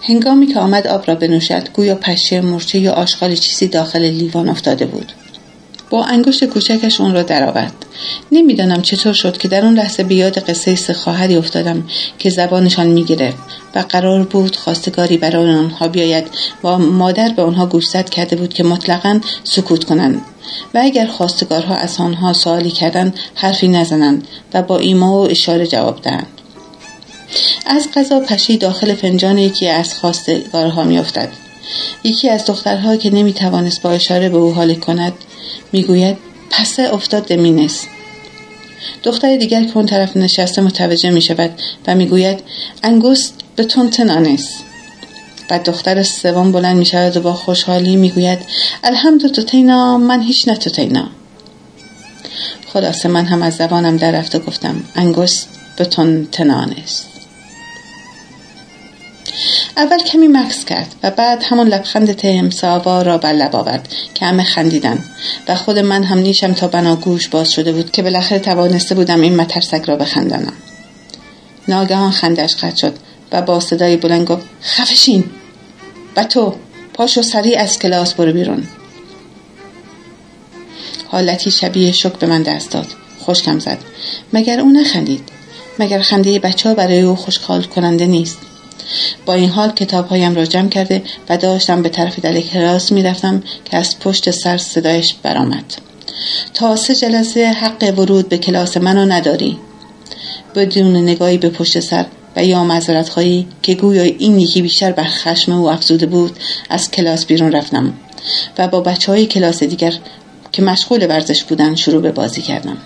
هنگامی 0.03 0.47
که 0.47 0.59
آمد 0.59 0.87
آب 0.87 1.05
را 1.07 1.15
بنوشد 1.15 1.69
گویا 1.73 1.95
پشه 1.95 2.41
مرچه 2.41 2.79
یا 2.79 2.93
آشغال 2.93 3.35
چیزی 3.35 3.69
داخل 3.69 4.03
لیوان 4.03 4.49
افتاده 4.49 4.87
بود. 4.87 5.13
با 5.91 6.05
انگشت 6.05 6.45
کوچکش 6.45 7.01
اون 7.01 7.15
را 7.15 7.23
درآورد. 7.23 7.73
نمی‌دانم 8.33 8.83
چطور 8.83 9.13
شد 9.13 9.39
که 9.39 9.49
در 9.49 9.65
اون 9.65 9.75
لحظه 9.75 10.03
به 10.03 10.15
یاد 10.15 10.39
قصه 10.39 10.75
سه 10.75 10.93
خواهری 10.93 11.37
افتادم 11.37 11.85
که 12.19 12.31
زبانشان 12.31 12.87
می‌گرفت 12.87 13.37
و 13.75 13.79
قرار 13.79 14.23
بود 14.23 14.57
خواستگاری 14.57 15.17
برای 15.17 15.55
آنها 15.55 15.89
بیاید 15.89 16.27
و 16.65 16.79
مادر 16.79 17.29
به 17.29 17.43
آنها 17.43 17.67
گوشزد 17.67 18.09
کرده 18.09 18.37
بود 18.37 18.55
که 18.55 18.65
مطلقا 18.65 19.21
سکوت 19.45 19.85
کنند. 19.85 20.23
و 20.75 20.81
اگر 20.83 21.07
خواستگارها 21.07 21.75
از 21.75 22.01
آنها 22.01 22.33
سوالی 22.33 22.71
کردند 22.71 23.15
حرفی 23.35 23.69
نزنند 23.69 24.29
و 24.55 24.63
با 24.63 24.79
ایما 24.79 25.23
و 25.23 25.31
اشاره 25.31 25.67
جواب 25.67 26.03
دهند. 26.03 26.27
از 27.67 27.89
غذا 27.95 28.21
پشی 28.21 28.57
داخل 28.57 28.95
فنجان 28.95 29.39
یکی 29.39 29.69
از 29.69 29.95
خواستگارها 29.95 30.85
میافتد. 30.85 31.29
یکی 32.05 32.29
از 32.29 32.45
دخترها 32.45 32.97
که 32.97 33.15
نمی‌توانست 33.15 33.83
با 33.83 33.91
اشاره 33.91 34.29
به 34.29 34.37
او 34.37 34.55
حال 34.55 34.75
کند 34.75 35.13
می‌گوید 35.73 36.17
پسه 36.51 36.95
افتاد 36.95 37.33
مینس. 37.33 37.87
دختر 39.03 39.37
دیگر 39.37 39.65
که 39.65 39.77
اون 39.77 39.87
طرف 39.87 40.17
نشسته 40.17 40.63
متوجه 40.63 41.11
می 41.11 41.23
شود 41.23 41.51
و 41.87 41.95
می‌گوید 41.95 42.41
انگوست 42.83 43.35
به 43.57 43.65
تونتن 43.65 44.11
آنس 44.11 44.49
و 45.51 45.59
دختر 45.59 46.03
سوم 46.03 46.53
بلند 46.53 46.77
می 46.77 46.87
شود 46.87 47.17
و 47.17 47.21
با 47.21 47.35
خوشحالی 47.35 47.97
می 47.97 48.11
گوید 48.11 48.39
الحمد 48.85 49.45
تینا 49.45 49.99
من 49.99 50.23
هیچ 50.23 50.49
تینا. 50.49 51.09
خلاصه 52.73 53.09
من 53.09 53.25
هم 53.25 53.43
از 53.43 53.57
زبانم 53.57 53.97
در 53.97 54.13
رفته 54.13 54.39
گفتم 54.39 54.83
انگشت 54.95 55.47
به 55.77 55.85
تن 55.85 56.29
تنان 56.33 56.75
است 56.83 57.16
اول 59.77 59.99
کمی 59.99 60.29
مکس 60.29 60.65
کرد 60.65 60.95
و 61.03 61.11
بعد 61.11 61.43
همون 61.43 61.69
لبخند 61.69 62.13
تهمساوا 62.13 63.03
را 63.03 63.19
بر 63.19 63.33
لب 63.33 63.57
آورد 63.57 63.89
که 64.15 64.27
همه 64.27 64.45
خندیدن 64.45 65.05
و 65.49 65.55
خود 65.55 65.79
من 65.79 66.05
هم 66.05 66.19
نیشم 66.19 66.53
تا 66.53 66.69
بنا 66.69 66.97
گوش 66.97 67.29
باز 67.29 67.53
شده 67.53 67.73
بود 67.73 67.91
که 67.91 68.03
بالاخره 68.03 68.39
توانسته 68.39 68.95
بودم 68.95 69.21
این 69.21 69.37
مترسک 69.37 69.85
را 69.85 69.97
بخندانم. 69.97 70.53
ناگهان 71.69 72.11
خندش 72.11 72.57
قطع 72.57 72.77
شد 72.77 72.97
و 73.33 73.43
با 73.43 73.61
صدای 73.61 73.97
بلند 73.97 74.27
گفت 74.27 74.47
خفشین! 74.63 75.25
و 76.17 76.25
تو 76.25 76.55
پاشو 76.95 77.23
سریع 77.23 77.61
از 77.61 77.79
کلاس 77.79 78.15
برو 78.15 78.33
بیرون. 78.33 78.67
حالتی 81.09 81.51
شبیه 81.51 81.93
شک 81.93 82.13
به 82.13 82.27
من 82.27 82.43
دست 82.43 82.71
داد. 82.71 82.87
خوشکم 83.19 83.59
زد. 83.59 83.79
مگر 84.33 84.61
او 84.61 84.71
نخندید؟ 84.71 85.29
مگر 85.79 86.01
خنده 86.01 86.39
بچه 86.39 86.69
ها 86.69 86.75
برای 86.75 87.01
او 87.01 87.17
خوشحال 87.17 87.63
کننده 87.63 88.07
نیست؟ 88.07 88.39
با 89.27 89.35
این 89.35 89.51
حال 89.51 89.71
کتاب 89.73 90.09
هایم 90.09 90.35
را 90.35 90.45
جمع 90.45 90.69
کرده 90.69 91.03
و 91.29 91.37
داشتم 91.37 91.83
به 91.83 91.89
طرف 91.89 92.19
دل 92.19 92.41
کلاس 92.41 92.93
می 92.93 93.03
رفتم 93.03 93.43
که 93.65 93.77
از 93.77 93.99
پشت 93.99 94.31
سر 94.31 94.59
صدایش 94.59 95.15
برآمد. 95.23 95.65
تا 96.55 96.77
سه 96.77 96.95
جلسه 96.95 97.53
حق 97.53 97.95
ورود 97.99 98.29
به 98.29 98.39
کلاس 98.39 98.77
منو 98.77 99.05
نداری. 99.05 99.59
بدون 100.55 100.97
نگاهی 100.97 101.39
به 101.39 101.49
پشت 101.49 101.81
سر 101.81 102.07
و 102.37 102.45
یا 102.45 102.65
مذارت 102.65 103.09
خواهی 103.09 103.47
که 103.63 103.75
گویا 103.75 104.03
این 104.03 104.41
یکی 104.41 104.63
بیشتر 104.63 104.93
بر 104.93 105.05
خشم 105.05 105.53
او 105.53 105.71
افزوده 105.71 106.07
بود 106.07 106.37
از 106.71 106.91
کلاس 106.91 107.27
بیرون 107.27 107.53
رفتم 107.53 107.95
و 108.59 108.69
با 108.69 108.81
بچه 108.81 109.13
های 109.13 109.27
کلاس 109.27 109.63
دیگر 109.63 109.95
که 110.53 110.63
مشغول 110.63 111.07
ورزش 111.07 111.45
بودن 111.45 111.75
شروع 111.75 112.03
به 112.03 112.13
بازی 112.13 112.43
کردم. 112.43 112.77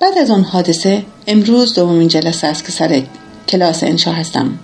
بعد 0.00 0.18
از 0.18 0.30
آن 0.30 0.44
حادثه 0.44 1.04
امروز 1.26 1.74
دومین 1.74 2.08
جلسه 2.08 2.46
است 2.46 2.64
که 2.66 2.72
سر 2.72 3.02
کلاس 3.52 3.84
انشا 3.84 4.12
هستم. 4.12 4.58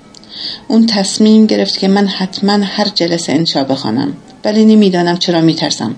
اون 0.69 0.87
تصمیم 0.87 1.47
گرفت 1.47 1.79
که 1.79 1.89
من 1.89 2.07
حتما 2.07 2.53
هر 2.53 2.89
جلسه 2.95 3.33
انشا 3.33 3.65
بخوانم 3.65 4.13
ولی 4.45 4.65
نمی‌دانم 4.65 5.17
چرا 5.17 5.41
میترسم. 5.41 5.95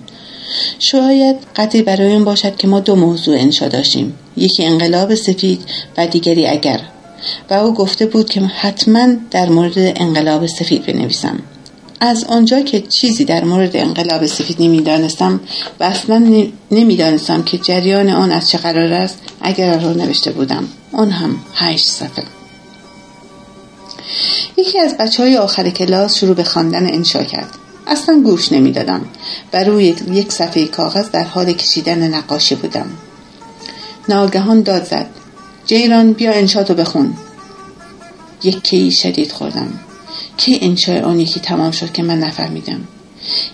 شاید 0.79 1.37
قدری 1.57 1.83
برای 1.83 2.13
این 2.13 2.25
باشد 2.25 2.57
که 2.57 2.69
ما 2.69 2.81
دو 2.81 2.97
موضوع 2.97 3.37
انشا 3.39 3.69
داشتیم. 3.69 4.15
یکی 4.37 4.65
انقلاب 4.65 5.15
سفید 5.15 5.61
و 5.97 6.07
دیگری 6.07 6.47
اگر. 6.47 6.81
و 7.51 7.55
او 7.55 7.75
گفته 7.75 8.07
بود 8.07 8.31
که 8.31 8.41
حتما 8.41 9.09
در 9.31 9.49
مورد 9.49 9.73
انقلاب 9.77 10.47
سفید 10.47 10.87
بنویسم. 10.87 11.39
از 12.01 12.25
آنجا 12.25 12.61
که 12.61 12.81
چیزی 12.81 13.25
در 13.25 13.45
مورد 13.45 13.77
انقلاب 13.77 14.27
سفید 14.27 14.57
نمی‌دانستم 14.63 15.41
و 15.81 15.85
اصلا 15.85 16.45
نمی‌دانستم 16.71 17.43
که 17.43 17.59
جریان 17.59 18.09
آن 18.09 18.33
از 18.33 18.51
چه 18.51 18.59
قرار 18.59 18.93
است 18.93 19.19
اگر 19.41 19.79
را 19.79 19.93
نوشته 19.93 20.31
بودم. 20.31 20.69
آن 20.93 21.11
هم 21.11 21.37
هشت 21.55 21.89
صفحه. 21.89 22.40
یکی 24.57 24.79
از 24.79 24.97
بچه 24.97 25.23
های 25.23 25.37
آخر 25.37 25.71
کلاس 25.71 26.17
شروع 26.17 26.35
به 26.35 26.45
خواندن 26.45 26.95
انشا 26.95 27.23
کرد. 27.23 27.59
اصلا 27.87 28.21
گوش 28.25 28.53
نمی‌دادم 28.53 29.05
و 29.53 29.65
روی 29.65 29.95
یک 30.13 30.33
صفحه 30.33 30.67
کاغذ 30.67 31.11
در 31.11 31.25
حال 31.25 31.53
کشیدن 31.53 32.15
نقاشی 32.15 32.55
بودم. 32.55 32.87
ناگهان 34.09 34.63
داد 34.63 34.85
زد. 34.85 35.07
جیران 35.67 36.13
بیا 36.13 36.33
انشاتو 36.33 36.75
بخون. 36.75 37.15
یک 38.43 38.63
کی 38.63 38.91
شدید 38.91 39.33
خوردم. 39.33 39.73
کی 40.37 40.59
انشای 40.63 41.01
آن 41.01 41.21
یکی 41.21 41.41
تمام 41.41 41.71
شد 41.71 41.93
که 41.93 42.03
من 42.03 42.19
نفهمیدم؟ 42.19 42.81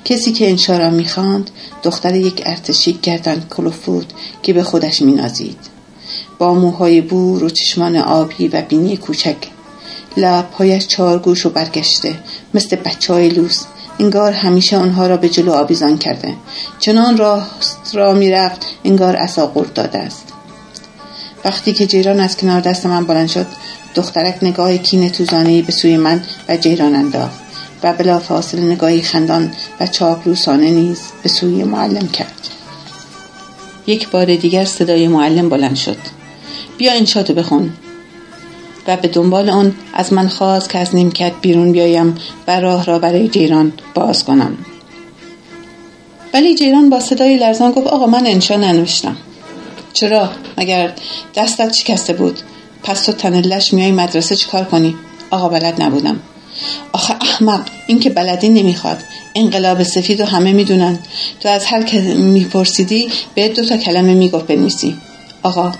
کسی 0.04 0.32
که 0.32 0.48
انشا 0.48 0.78
را 0.78 0.90
می‌خواند 0.90 1.50
دختر 1.82 2.14
یک 2.14 2.42
ارتشی 2.46 2.98
گردن 3.02 3.44
کلوفود 3.56 4.12
که 4.42 4.52
به 4.52 4.62
خودش 4.62 5.02
مینازید. 5.02 5.58
با 6.38 6.54
موهای 6.54 7.00
بور 7.00 7.44
و 7.44 7.50
چشمان 7.50 7.96
آبی 7.96 8.48
و 8.48 8.62
بینی 8.62 8.96
کوچک 8.96 9.36
لبهایش 10.16 10.86
چارگوش 10.86 11.46
و 11.46 11.50
برگشته 11.50 12.14
مثل 12.54 12.76
بچه 12.76 13.12
های 13.12 13.28
لوس. 13.28 13.64
انگار 13.98 14.32
همیشه 14.32 14.76
آنها 14.76 15.06
را 15.06 15.16
به 15.16 15.28
جلو 15.28 15.52
آویزان 15.52 15.98
کرده. 15.98 16.34
چنان 16.78 17.16
راست 17.16 17.90
را 17.92 18.12
می‌رفت 18.12 18.66
انگار 18.84 19.16
اصا 19.16 19.46
قرد 19.46 19.72
داده 19.72 19.98
است. 19.98 20.24
وقتی 21.44 21.72
که 21.72 21.86
جیران 21.86 22.20
از 22.20 22.36
کنار 22.36 22.60
دست 22.60 22.86
من 22.86 23.04
بلند 23.06 23.28
شد 23.28 23.46
دخترک 23.94 24.38
نگاه 24.42 24.76
کین 24.76 25.08
توزانهای 25.08 25.62
به 25.62 25.72
سوی 25.72 25.96
من 25.96 26.24
و 26.48 26.56
جیران 26.56 26.94
انداخت 26.94 27.40
و 27.82 27.92
بلا 27.92 28.18
فاصله 28.18 28.60
نگاهی 28.60 29.02
خندان 29.02 29.52
و 29.80 29.86
چاپلوسانه 29.86 30.70
نیز 30.70 30.98
به 31.22 31.28
سوی 31.28 31.64
معلم 31.64 32.08
کرد. 32.08 32.48
یک 33.86 34.08
بار 34.08 34.36
دیگر 34.36 34.64
صدای 34.64 35.08
معلم 35.08 35.48
بلند 35.48 35.76
شد. 35.76 35.98
بیا 36.78 36.92
این 36.92 37.04
شاتو 37.04 37.34
بخون. 37.34 37.72
و 38.88 38.96
به 38.96 39.08
دنبال 39.08 39.50
آن 39.50 39.74
از 39.92 40.12
من 40.12 40.28
خواست 40.28 40.70
که 40.70 40.78
از 40.78 40.94
نیمکت 40.94 41.32
بیرون 41.40 41.72
بیایم 41.72 42.14
و 42.48 42.60
راه 42.60 42.84
را 42.84 42.98
برای 42.98 43.28
جیران 43.28 43.72
باز 43.94 44.24
کنم. 44.24 44.58
ولی 46.34 46.54
جیران 46.54 46.90
با 46.90 47.00
صدای 47.00 47.36
لرزان 47.36 47.72
گفت 47.72 47.86
آقا 47.86 48.06
من 48.06 48.26
انشا 48.26 48.56
ننوشتم. 48.56 49.16
چرا؟ 49.92 50.30
مگر 50.58 50.92
دستت 51.34 51.72
شکسته 51.72 52.12
بود؟ 52.12 52.38
پس 52.82 53.02
تو 53.02 53.12
تنلش 53.12 53.72
میای 53.72 53.92
مدرسه 53.92 54.36
چیکار 54.36 54.64
کنی؟ 54.64 54.96
آقا 55.30 55.48
بلد 55.48 55.82
نبودم. 55.82 56.20
آخه 56.92 57.14
احمق 57.20 57.60
این 57.86 58.00
که 58.00 58.10
بلدی 58.10 58.48
نمی‌خواد. 58.48 58.98
انقلاب 59.34 59.82
سفید 59.82 60.20
و 60.20 60.24
همه 60.24 60.52
می‌دونن. 60.52 60.98
تو 61.40 61.48
از 61.48 61.64
هر 61.64 61.82
که 61.82 62.00
میپرسیدی 62.00 63.08
به 63.34 63.48
دو 63.48 63.64
تا 63.64 63.76
کلمه 63.76 64.14
می‌گفت 64.14 64.46
بنویسی. 64.46 64.96
آقا 65.42 65.72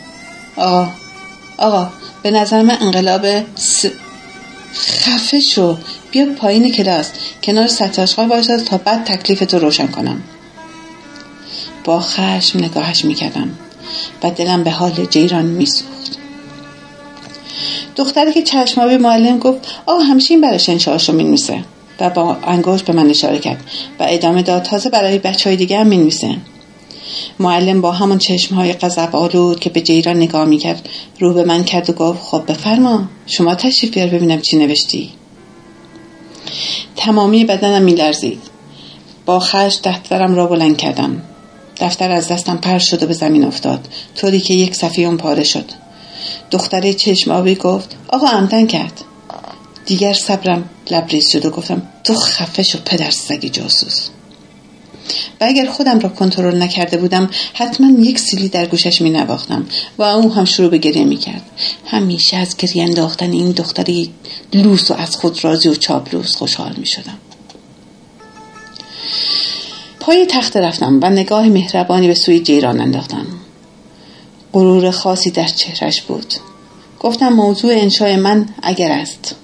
آقا 0.56 0.88
آقا 1.58 1.88
به 2.26 2.33
نظر 2.33 2.62
من 2.62 2.76
انقلاب 2.80 3.26
س... 3.56 3.87
خفه 4.75 5.40
شو. 5.40 5.76
بیا 6.11 6.26
پایین 6.38 6.73
کلاس. 6.73 7.11
کنار 7.42 7.66
سطح 7.66 8.02
آشغال 8.02 8.28
باشد 8.28 8.64
تا 8.64 8.78
بعد 8.78 9.04
تکلیف 9.04 9.40
تو 9.40 9.59
روشن 9.59 9.87
کنم. 9.87 10.23
با 11.85 12.00
خشم 12.00 12.59
نگاهش 12.59 13.04
می‌کردم. 13.04 13.50
و 14.23 14.30
دلم 14.30 14.64
به 14.64 14.71
حال 14.71 15.06
جیران 15.11 15.45
میسوخت. 15.45 16.18
دختری 17.97 18.33
که 18.33 18.42
چشمابی 18.42 18.97
معلم 18.97 19.38
گفت 19.38 19.61
آه 19.87 20.04
همیشه 20.04 20.37
براش 20.37 20.68
انشاهاش 20.68 21.09
رو 21.09 21.14
می‌نویسه 21.14 21.64
و 22.00 22.11
با 22.11 22.37
انگوش 22.47 22.83
به 22.83 22.92
من 22.92 23.11
اشاره 23.11 23.38
کرد. 23.38 23.64
و 24.00 24.06
ادامه 24.09 24.42
داد 24.42 24.62
تازه 24.62 24.90
برای 24.90 25.18
بچه 25.18 25.50
های 25.50 25.56
دیگه 25.56 25.78
هم 25.78 25.87
می‌نویسه. 25.87 26.37
معلم 27.38 27.80
با 27.80 27.92
همون 27.92 28.18
چشمهای 28.18 28.72
قذب 28.72 29.16
آلود 29.16 29.60
که 29.60 29.70
به 29.70 29.80
جیران 29.80 30.16
نگاه 30.16 30.44
می‌کرد 30.44 30.88
رو 31.20 31.34
به 31.34 31.44
من 31.44 31.64
کرد 31.64 31.90
و 31.90 31.92
گفت 31.92 32.22
خب 32.22 32.42
بفرما 32.48 33.08
شما 33.26 33.54
تشریف 33.54 33.94
بیار 33.94 34.08
ببینم 34.08 34.40
چی 34.40 34.56
نوشتی. 34.56 35.10
تمامی 36.96 37.44
بدنم 37.44 37.82
میلرزید. 37.82 38.40
با 39.26 39.40
خش 39.40 39.78
دفترم 39.84 40.34
را 40.34 40.46
بلند 40.46 40.76
کردم. 40.76 41.22
دفتر 41.80 42.10
از 42.10 42.28
دستم 42.28 42.56
پر 42.56 42.78
شد 42.78 43.02
و 43.02 43.06
به 43.06 43.14
زمین 43.14 43.44
افتاد. 43.44 43.88
طوری 44.16 44.40
که 44.40 44.54
یک 44.54 44.75
صفحه 44.75 45.04
اون 45.04 45.16
پاره 45.16 45.44
شد. 45.44 45.64
دختره 46.50 46.94
چشم 46.94 47.30
آبی 47.30 47.54
گفت 47.54 47.96
آقا 48.08 48.26
عمدن 48.26 48.66
کرد. 48.66 49.04
دیگر 49.86 50.12
صبرم 50.12 50.70
لبریز 50.90 51.28
شد 51.32 51.46
و 51.46 51.50
گفتم 51.50 51.82
تو 52.04 52.14
خفه 52.14 52.62
شو 52.62 52.78
پدر 52.84 53.10
سگی 53.10 53.48
جاسوس. 53.48 54.08
و 55.40 55.44
اگر 55.44 55.66
خودم 55.66 55.98
را 55.98 56.08
کنترل 56.08 56.62
نکرده 56.62 56.96
بودم 56.96 57.30
حتما 57.54 58.00
یک 58.00 58.18
سیلی 58.18 58.48
در 58.48 58.66
گوشش 58.66 59.02
می 59.02 59.10
نواختم 59.10 59.66
و 59.98 60.02
او 60.02 60.34
هم 60.34 60.44
شروع 60.44 60.70
به 60.70 60.78
گریه 60.78 61.04
می 61.04 61.16
کرد 61.16 61.42
همیشه 61.86 62.36
از 62.36 62.56
گریه 62.56 62.84
انداختن 62.84 63.32
این 63.32 63.50
دختری 63.50 64.10
لوس 64.52 64.90
و 64.90 64.94
از 64.94 65.16
خود 65.16 65.44
راضی 65.44 65.68
و 65.68 65.75
چاپلوس 65.75 66.36
خوشحال 66.36 66.75
می 66.78 66.86
شدم 66.86 67.18
پای 70.06 70.26
تخت 70.26 70.56
رفتم 70.56 71.00
و 71.02 71.10
نگاه 71.10 71.48
مهربانی 71.48 72.08
به 72.08 72.14
سوی 72.14 72.40
جیران 72.40 72.80
انداختم. 72.80 73.26
غرور 74.52 74.90
خاصی 74.90 75.30
در 75.30 75.46
چهرش 75.46 76.02
بود. 76.02 76.34
گفتم 77.00 77.28
موضوع 77.28 77.72
انشای 77.72 78.16
من 78.16 78.48
اگر 78.62 78.92
است. 78.92 79.34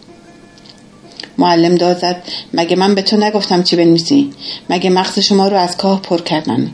معلم 1.39 1.75
داد 1.75 1.99
زد. 1.99 2.23
مگه 2.55 2.77
من 2.77 2.95
به 2.95 3.03
تو 3.03 3.17
نگفتم 3.17 3.63
چی 3.63 3.77
بنویسی؟ 3.77 4.31
مگه 4.71 4.91
مغز 4.91 5.19
شما 5.19 5.49
رو 5.49 5.57
از 5.57 5.77
کاه 5.77 6.03
پر 6.03 6.21
کردن؟ 6.21 6.71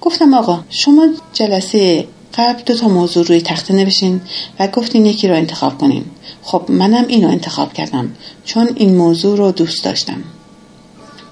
گفتم 0.00 0.34
آقا 0.34 0.60
شما 0.70 1.08
جلسه 1.32 2.06
قبل 2.34 2.62
دو 2.66 2.74
تا 2.74 2.88
موضوع 2.88 3.26
روی 3.26 3.40
تخته 3.40 3.74
نوشین 3.74 4.20
و 4.58 4.68
گفتین 4.68 5.06
یکی 5.06 5.28
رو 5.28 5.34
انتخاب 5.34 5.78
کنین. 5.78 6.04
خب 6.42 6.64
منم 6.68 7.04
اینو 7.08 7.28
انتخاب 7.28 7.72
کردم 7.72 8.12
چون 8.44 8.68
این 8.74 8.96
موضوع 8.96 9.38
رو 9.38 9.52
دوست 9.52 9.84
داشتم. 9.84 10.22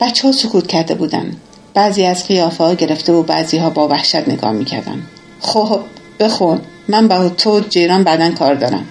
بچه 0.00 0.28
ها 0.28 0.32
سکوت 0.32 0.66
کرده 0.66 0.94
بودن. 0.94 1.36
بعضی 1.74 2.04
از 2.04 2.26
قیافه 2.26 2.64
ها 2.64 2.74
گرفته 2.74 3.12
و 3.12 3.22
بعضی 3.22 3.58
ها 3.58 3.70
با 3.70 3.88
وحشت 3.88 4.28
نگاه 4.28 4.52
می‌کردن. 4.52 5.02
خب 5.40 5.80
بخون. 6.20 6.60
من 6.88 7.08
با 7.08 7.28
تو 7.28 7.60
جیران 7.60 8.04
بعدا 8.04 8.30
کار 8.30 8.54
دارم. 8.54 8.86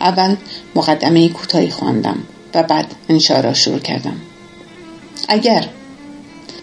اول 0.00 0.36
مقدمه 0.74 1.28
کوتاهی 1.28 1.70
خواندم 1.70 2.18
و 2.54 2.62
بعد 2.62 2.94
انشا 3.08 3.40
را 3.40 3.52
شروع 3.52 3.78
کردم. 3.78 4.16
اگر 5.28 5.66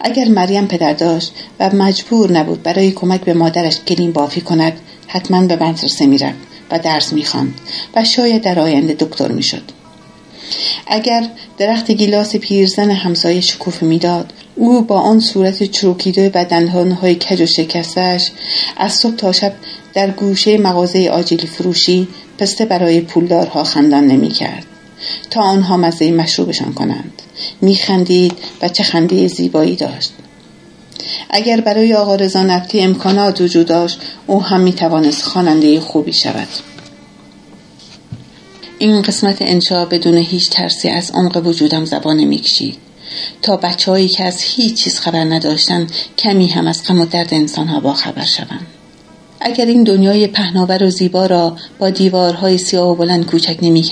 اگر 0.00 0.28
مریم 0.28 0.66
پدر 0.66 0.92
داشت 0.92 1.32
و 1.60 1.70
مجبور 1.76 2.32
نبود 2.32 2.62
برای 2.62 2.90
کمک 2.90 3.20
به 3.20 3.34
مادرش 3.34 3.80
گلیم 3.80 4.12
بافی 4.12 4.40
کند 4.40 4.72
حتما 5.06 5.46
به 5.46 5.56
مدرسه 5.56 6.06
می‌رفت 6.06 6.38
و 6.70 6.78
درس 6.78 7.12
می‌خواند 7.12 7.54
و 7.96 8.04
شاید 8.04 8.42
در 8.42 8.60
آینده 8.60 8.94
دکتر 8.94 9.28
می‌شد 9.28 9.62
اگر 10.86 11.28
درخت 11.58 11.90
گیلاس 11.90 12.36
پیرزن 12.36 12.90
همسایه 12.90 13.40
شکوفه 13.40 13.86
می‌داد 13.86 14.32
او 14.54 14.82
با 14.82 15.00
آن 15.00 15.20
صورت 15.20 15.62
چروکیده 15.62 16.30
و 16.34 16.44
دندانهای 16.44 17.14
کج 17.14 17.40
و 17.40 17.46
شکستش 17.46 18.30
از 18.76 18.92
صبح 18.92 19.14
تا 19.14 19.32
شب 19.32 19.52
در 19.94 20.10
گوشه 20.10 20.58
مغازه 20.58 21.08
آجیلی 21.08 21.46
فروشی 21.46 22.08
پسته 22.38 22.64
برای 22.64 23.00
پولدارها 23.00 23.64
خندان 23.64 24.06
نمی‌کرد. 24.06 24.66
تا 25.30 25.40
آنها 25.40 25.76
مزه 25.76 26.10
مشروبشان 26.10 26.72
کنند. 26.72 27.22
میخندید 27.60 28.32
و 28.62 28.68
چه 28.68 28.82
خنده 28.82 29.28
زیبایی 29.28 29.76
داشت. 29.76 30.12
اگر 31.30 31.60
برای 31.60 31.94
آقا 31.94 32.14
رضا 32.14 32.42
نبتی 32.42 32.80
امکانات 32.80 33.40
وجود 33.40 33.66
داشت 33.66 34.00
او 34.26 34.42
هم 34.42 34.60
می‌توانست 34.60 35.22
خواننده 35.22 35.80
خوبی 35.80 36.12
شود. 36.12 36.48
این 38.78 39.02
قسمت 39.02 39.36
انشا 39.40 39.84
بدون 39.84 40.16
هیچ 40.16 40.50
ترسی 40.50 40.88
از 40.88 41.10
عمق 41.10 41.46
وجودم 41.46 41.84
زبانه 41.84 42.24
می‌کشید. 42.24 42.76
تا 43.42 43.56
بچههایی 43.56 44.08
که 44.08 44.24
از 44.24 44.40
هیچ 44.40 44.84
چیز 44.84 45.00
خبر 45.00 45.24
نداشتند 45.24 45.92
کمی 46.18 46.48
هم 46.48 46.66
از 46.66 46.82
غم 46.84 47.00
و 47.00 47.06
درد 47.06 47.34
انسانها 47.34 47.80
با 47.80 47.92
خبر 47.92 48.24
شوند. 48.24 48.66
اگر 49.40 49.66
این 49.66 49.84
دنیای 49.84 50.26
پهناور 50.26 50.82
و 50.82 50.90
زیبا 50.90 51.26
را 51.26 51.56
با 51.78 51.90
دیوارهای 51.90 52.58
سیاه 52.58 52.88
و 52.88 52.94
بلند 52.94 53.26
کوچک 53.26 53.58
نمی 53.62 53.84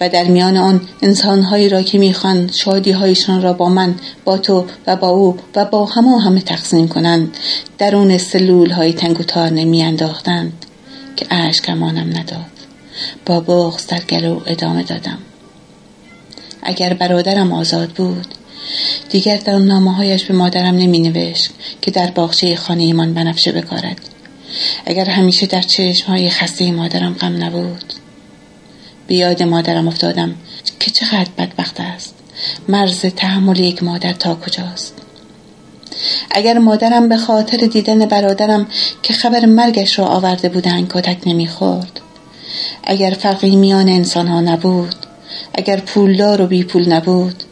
و 0.00 0.08
در 0.08 0.24
میان 0.24 0.56
آن 0.56 0.80
انسانهایی 1.02 1.68
را 1.68 1.82
که 1.82 1.98
می‌خواند 1.98 2.52
شادیهایشان 2.52 3.42
را 3.42 3.52
با 3.52 3.68
من 3.68 3.94
با 4.24 4.38
تو 4.38 4.64
و 4.86 4.96
با 4.96 5.08
او 5.08 5.38
و 5.56 5.64
با 5.64 5.84
همه 5.84 6.22
همه 6.22 6.40
تقسیم 6.40 6.88
کنند 6.88 7.36
درون 7.78 8.18
سلول 8.18 8.70
های 8.70 8.92
تنگ 8.92 9.20
و 9.20 9.22
تار 9.22 9.50
نمیانداختند 9.50 10.66
که 11.16 11.26
اشکمانم 11.30 12.08
نداد. 12.08 12.56
با 13.26 13.40
بغز 13.40 13.86
در 13.86 14.00
گلو 14.00 14.40
ادامه 14.46 14.82
دادم. 14.82 15.18
اگر 16.62 16.94
برادرم 16.94 17.52
آزاد 17.52 17.88
بود 17.88 18.26
دیگر 19.10 19.36
در 19.36 19.58
نامه 19.58 19.94
هایش 19.94 20.24
به 20.24 20.34
مادرم 20.34 20.74
نمی 20.74 20.98
نوشت 20.98 21.50
که 21.82 21.90
در 21.90 22.10
باغچه 22.10 22.56
خانه 22.56 22.82
ایمان 22.82 23.14
بنفشه 23.14 23.52
بکارد. 23.52 24.15
اگر 24.86 25.10
همیشه 25.10 25.46
در 25.46 25.62
چشم 25.62 26.06
های 26.06 26.30
خسته 26.30 26.72
مادرم 26.72 27.12
غم 27.12 27.44
نبود. 27.44 27.92
به 29.06 29.14
یاد 29.14 29.42
مادرم 29.42 29.88
افتادم 29.88 30.34
که 30.80 30.90
چقدر 30.90 31.30
بدبخت 31.38 31.80
است. 31.80 32.14
مرز 32.68 33.00
تحمل 33.00 33.58
یک 33.58 33.82
مادر 33.82 34.12
تا 34.12 34.34
کجاست؟ 34.34 34.94
اگر 36.30 36.58
مادرم 36.58 37.08
به 37.08 37.16
خاطر 37.16 37.66
دیدن 37.66 38.06
برادرم 38.06 38.66
که 39.02 39.12
خبر 39.12 39.46
مرگش 39.46 39.98
را 39.98 40.06
آورده 40.06 40.48
بودند 40.48 40.92
کتک 40.92 41.18
نمی‌خورد. 41.26 42.00
اگر 42.84 43.10
فرقی 43.10 43.56
میان 43.56 43.88
انسان 43.88 44.28
ها 44.28 44.40
نبود. 44.40 44.96
اگر 45.54 45.76
پولدار 45.76 46.42
و 46.42 46.46
بی 46.46 46.64
پول 46.64 46.92
نبود. 46.92 47.42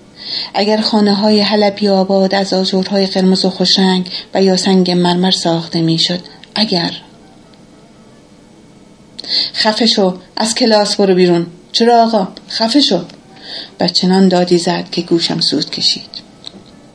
اگر 0.55 0.81
خانه 0.81 1.15
های 1.15 1.41
حلبی 1.41 1.89
آباد 1.89 2.35
از 2.35 2.53
آجورهای 2.53 3.07
قرمز 3.07 3.45
و 3.45 3.51
خوشنگ 3.51 4.11
و 4.35 4.43
یا 4.43 4.57
سنگ 4.57 4.91
مرمر 4.91 5.31
ساخته 5.31 5.83
می‌شد 5.83 6.21
اگر. 6.55 6.93
خفه 9.55 9.87
شو 9.87 10.19
از 10.37 10.55
کلاس 10.55 10.97
برو 10.97 11.15
بیرون. 11.15 11.47
چرا 11.73 12.03
آقا؟ 12.03 12.29
خفه 12.49 12.81
شو 12.81 13.05
و 13.81 13.89
چنان 13.89 14.29
دادی 14.29 14.59
زد 14.59 14.91
که 14.91 15.03
گوشم 15.03 15.41
سود 15.41 15.71
کشید. 15.71 16.25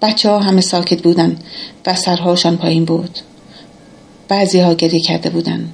بچه 0.02 0.30
ها 0.30 0.40
همه 0.40 0.62
ساکت 0.62 1.02
بودن 1.02 1.40
و 1.86 1.96
سرهاشان 1.96 2.58
پایین 2.58 2.86
بود. 2.86 3.20
بعضی 4.28 4.60
ها 4.60 4.74
گریه 4.74 5.00
کرده 5.00 5.30
بودن. 5.30 5.70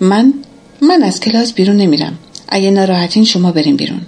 من 0.00 0.34
من 0.82 1.02
از 1.02 1.20
کلاس 1.20 1.52
بیرون 1.52 1.76
نمیرم. 1.76 2.18
اگه 2.48 2.70
ناراحتین 2.70 3.24
شما 3.24 3.52
بریم 3.52 3.76
بیرون. 3.76 4.00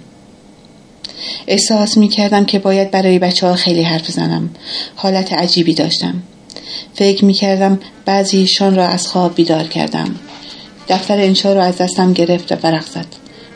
احساس 1.47 1.97
می 1.97 2.07
کردم 2.07 2.45
که 2.45 2.59
باید 2.59 2.91
برای 2.91 3.19
بچه 3.19 3.47
ها 3.47 3.55
خیلی 3.55 3.83
حرف 3.83 4.11
زنم 4.11 4.49
حالت 4.95 5.33
عجیبی 5.33 5.73
داشتم. 5.73 6.23
فکر 6.93 7.25
می 7.25 7.33
کردم 7.33 7.79
بعضیشان 8.05 8.75
را 8.75 8.87
از 8.87 9.07
خواب 9.07 9.35
بیدار 9.35 9.63
کردم. 9.63 10.15
دفتر 10.89 11.17
انشا 11.17 11.53
را 11.53 11.63
از 11.63 11.77
دستم 11.77 12.13
گرفت 12.13 12.51
و 12.51 12.55
برق 12.55 12.85
زد. 12.85 13.05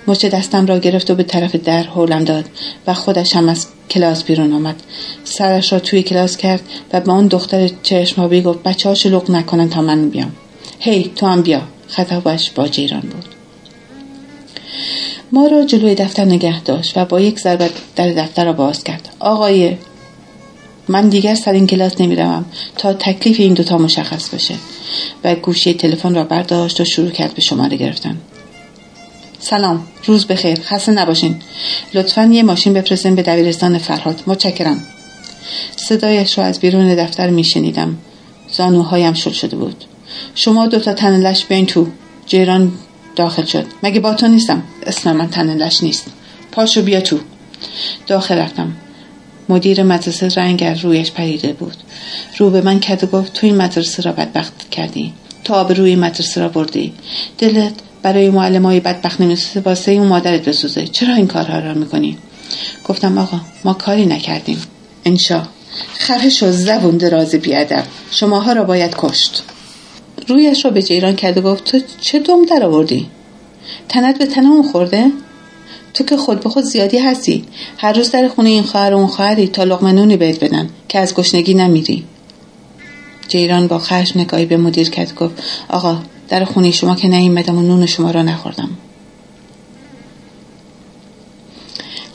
مچ 0.08 0.26
دستم 0.26 0.66
را 0.66 0.80
گرفت 0.80 1.12
و 1.12 1.16
به 1.16 1.24
طرف 1.24 1.56
در 1.56 1.84
هولم 1.84 2.24
داد 2.24 2.46
و 2.88 2.94
خودش 2.94 3.36
هم 3.36 3.50
از 3.50 3.68
کلاس 3.90 4.24
بیرون 4.24 4.54
آمد. 4.54 4.76
سرش 5.24 5.74
را 5.74 5.80
توی 5.80 6.04
کلاس 6.04 6.38
کرد 6.38 6.62
و 6.94 7.02
به 7.02 7.12
آن 7.12 7.28
دختر 7.28 7.70
چشمابی 7.84 8.42
گفت 8.42 8.64
بچه 8.64 8.90
ها 8.90 8.96
شلوغ 8.96 9.32
نکنن 9.32 9.70
تا 9.70 9.82
من 9.82 10.10
بیام. 10.10 10.32
هی 10.80 11.12
تو 11.16 11.26
هم 11.26 11.42
بیا. 11.42 11.62
خطابش 11.88 12.52
با 12.52 12.68
جیران 12.68 13.02
بود. 13.02 13.26
ما 15.32 15.48
را 15.48 15.66
جلوی 15.66 15.96
دفتر 15.96 16.26
نگه 16.26 16.62
داشت 16.62 16.98
و 16.98 17.06
با 17.06 17.20
یک 17.20 17.40
ضربه 17.40 17.70
در 17.96 18.10
دفتر 18.10 18.46
را 18.46 18.54
باز 18.54 18.84
کرد. 18.84 19.10
آقای 19.20 19.78
من 20.92 21.10
دیگر 21.10 21.36
سر 21.36 21.52
این 21.52 21.68
کلاس 21.68 22.02
نمی‌روم 22.02 22.46
تا 22.78 22.94
تکلیف 22.94 23.40
این 23.40 23.54
دوتا 23.54 23.78
مشخص 23.78 24.30
بشه. 24.30 24.56
و 25.24 25.36
گوشی 25.36 25.74
تلفن 25.74 26.16
را 26.16 26.24
برداشت 26.24 26.82
و 26.82 26.86
شروع 26.86 27.10
کرد 27.10 27.34
به 27.34 27.42
شماره 27.42 27.78
گرفتن. 27.78 28.18
سلام 29.40 29.88
روز 30.06 30.28
بخیر 30.28 30.62
خسته 30.62 30.92
نباشین. 30.92 31.36
لطفا 31.94 32.26
یه 32.26 32.44
ماشین 32.44 32.74
بفرستین 32.74 33.16
به 33.16 33.22
دبیرستان 33.22 33.78
فرهاد. 33.78 34.24
متشکرم. 34.28 34.84
صدایش 35.76 36.38
را 36.38 36.44
از 36.46 36.60
بیرون 36.60 36.96
دفتر 36.96 37.30
میشنیدم. 37.30 37.98
زانوهایم 38.52 39.14
شل 39.14 39.32
شده 39.32 39.56
بود. 39.56 39.84
شما 40.36 40.68
دوتا 40.68 40.94
تنلش 40.94 41.46
بین 41.46 41.66
تو. 41.66 41.88
جیران 42.26 42.72
داخل 43.16 43.46
شد. 43.46 43.66
مگه 43.84 44.00
با 44.00 44.14
تو 44.14 44.28
نیستم؟ 44.28 44.64
اسم 44.86 45.12
من 45.12 45.30
تنلش 45.30 45.84
نیست. 45.84 46.06
پاشو 46.52 46.82
بیا 46.82 47.02
تو. 47.02 47.20
داخل 48.08 48.38
رفتم. 48.38 48.76
مدیر 49.52 49.84
مدرسه 49.84 50.28
رنگ 50.28 50.64
رویش 50.64 51.12
پریده 51.12 51.54
بود. 51.54 51.76
رو 52.38 52.50
به 52.50 52.62
من 52.62 52.80
کرد 52.80 53.04
و 53.04 53.08
گفت 53.08 53.34
تو 53.34 53.48
این 53.48 53.56
مدرسه 53.56 54.04
را 54.04 54.12
بدبخت 54.12 54.70
کردی. 54.70 55.14
تو 55.44 55.54
آب 55.54 55.72
روی 55.72 55.96
مدرسه 55.96 56.42
را 56.42 56.50
بردی. 56.50 56.94
دلت 57.38 57.74
برای 58.02 58.30
معلم 58.30 58.66
های 58.66 58.80
بدبخت 58.80 59.22
نمیسوزه 59.22 59.60
واسه 59.60 59.92
اون 59.92 60.08
مادرت 60.08 60.50
بسوزه. 60.50 60.88
چرا 60.88 61.16
این 61.16 61.28
کارها 61.28 61.60
را 61.60 61.74
می‌کنی؟ 61.74 62.18
گفتم 62.88 63.18
آقا 63.18 63.42
ما 63.64 63.74
کاری 63.74 64.06
نکردیم. 64.06 64.62
انشا. 65.06 65.42
خفه 65.98 66.30
شو 66.30 66.52
زبون 66.52 66.98
دراز 66.98 67.36
بیادب. 67.36 67.84
شماها 68.12 68.54
را 68.54 68.64
باید 68.64 68.96
کشت. 68.98 69.44
رویش 70.28 70.66
را 70.66 70.72
به 70.72 70.82
جیران 70.82 71.16
کرد 71.16 71.38
و 71.38 71.42
گفت 71.42 71.64
تو 71.64 71.80
چه 72.02 72.20
دم 72.20 72.46
در 72.46 72.66
آوردی؟ 72.66 73.08
تنت 73.90 74.18
به 74.18 74.26
تنمون 74.26 74.64
خورده؟ 74.64 75.12
تو 75.94 76.04
که 76.04 76.18
خود 76.18 76.40
به 76.40 76.50
خود 76.50 76.64
زیادی 76.64 77.00
هستی. 77.00 77.46
هر 77.78 77.94
روز 77.94 78.12
در 78.12 78.28
خونه 78.28 78.50
این 78.50 78.64
خواهر 78.64 78.94
و 78.94 78.98
اون 78.98 79.08
خواهری 79.08 79.48
تا 79.48 79.64
لغمنونی 79.64 80.18
بهت 80.18 80.44
بدن 80.44 80.70
که 80.88 81.00
از 81.00 81.16
گشنگی 81.16 81.54
نمیری. 81.54 82.04
جیران 83.28 83.68
با 83.68 83.80
خشم 83.80 84.20
نگاهی 84.20 84.46
به 84.46 84.58
مدیر 84.58 84.90
کرد 84.90 85.16
گفت 85.16 85.44
آقا 85.70 85.98
در 86.30 86.46
خونه 86.46 86.72
شما 86.72 86.96
که 86.96 87.08
نیومدم 87.08 87.58
و 87.58 87.62
نون 87.62 87.86
شما 87.86 88.12
را 88.12 88.22
نخوردم. 88.22 88.70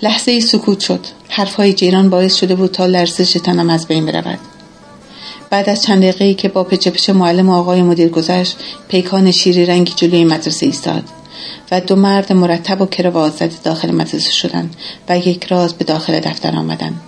لحظه 0.02 0.30
ای 0.30 0.40
سکوت 0.40 0.80
شد. 0.80 1.00
حرفهای 1.28 1.72
جیران 1.72 2.10
باعث 2.10 2.34
شده 2.34 2.54
بود 2.54 2.70
تا 2.70 2.86
لرزش 2.86 3.32
تنم 3.32 3.70
از 3.70 3.86
بین 3.86 4.06
برود. 4.06 4.38
بعد 5.50 5.68
از 5.68 5.82
چند 5.82 6.02
دقیقه 6.02 6.34
که 6.34 6.48
با 6.48 6.64
پچه 6.64 6.90
پچه 6.90 7.12
معلم 7.12 7.50
آقای 7.50 7.82
مدیر 7.82 8.08
گذشت 8.08 8.56
پیکان 8.88 9.30
شیری 9.30 9.66
رنگی 9.66 9.92
جلوی 9.96 10.24
مدرسه 10.24 10.66
ایستاد. 10.66 11.04
و 11.70 11.80
دو 11.80 11.96
مرد 11.96 12.32
مرتب 12.32 12.80
و 12.80 12.86
کراوات 12.86 13.32
زده 13.32 13.56
داخل 13.64 13.90
مدرسه 13.90 14.32
شدند 14.32 14.76
و 15.08 15.18
یک 15.18 15.44
راز 15.44 15.74
به 15.74 15.84
داخل 15.84 16.20
دفتر 16.20 16.56
آمدند. 16.56 17.00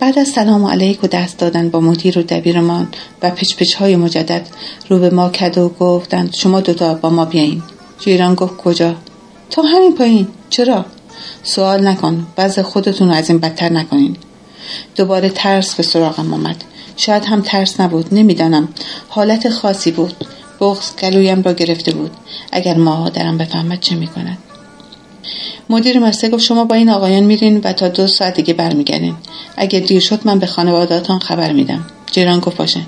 بعد 0.00 0.18
از 0.18 0.28
سلام 0.28 0.64
علیک 0.64 1.04
و 1.04 1.06
دست 1.06 1.38
دادن 1.38 1.68
با 1.68 1.80
مدیر 1.80 2.18
و 2.18 2.22
دبیرمان 2.22 2.88
و 3.22 3.30
پچ 3.30 3.56
پچ 3.56 3.74
های 3.74 3.96
مجدد 3.96 4.46
رو 4.88 4.98
به 4.98 5.10
ما 5.10 5.28
کد 5.28 5.58
و 5.58 5.68
گفتند 5.68 6.34
شما 6.34 6.60
دوتا 6.60 6.94
با 6.94 7.10
ما 7.10 7.24
بیاین 7.24 7.62
جیران 8.00 8.34
گفت 8.34 8.56
کجا؟ 8.56 8.94
تا 9.50 9.62
همین 9.62 9.94
پایین. 9.94 10.28
چرا؟ 10.50 10.84
سوال 11.42 11.86
نکن 11.86 12.26
بعض 12.36 12.58
خودتون 12.58 13.08
رو 13.08 13.14
از 13.14 13.30
این 13.30 13.38
بدتر 13.38 13.72
نکنین. 13.72 14.16
دوباره 14.96 15.28
ترس 15.28 15.74
به 15.74 15.82
سراغم 15.82 16.34
آمد. 16.34 16.64
شاید 16.96 17.24
هم 17.24 17.40
ترس 17.40 17.80
نبود 17.80 18.14
نمی‌دانم. 18.14 18.68
حالت 19.08 19.48
خاصی 19.48 19.90
بود. 19.90 20.14
بغز 20.60 20.96
گلویم 20.96 21.42
را 21.42 21.52
گرفته 21.52 21.92
بود. 21.92 22.10
اگر 22.52 22.76
مادرم 22.76 23.38
بفهمد 23.38 23.80
چه 23.80 23.94
می‌کند؟ 23.94 24.38
مدیر 25.70 25.98
مسته 25.98 26.28
گفت 26.28 26.44
شما 26.44 26.64
با 26.64 26.74
این 26.74 26.90
آقایان 26.90 27.22
میرین 27.22 27.60
و 27.64 27.72
تا 27.72 27.88
دو 27.88 28.06
ساعت 28.06 28.34
دیگه 28.34 28.54
برمیگردین. 28.54 29.14
اگه 29.56 29.80
دیر 29.80 30.00
شد 30.00 30.20
من 30.24 30.38
به 30.38 30.46
خانوادهاتان 30.46 31.18
خبر 31.18 31.52
میدم. 31.52 31.84
جیران 32.12 32.40
گفت 32.40 32.56
باشه. 32.56 32.80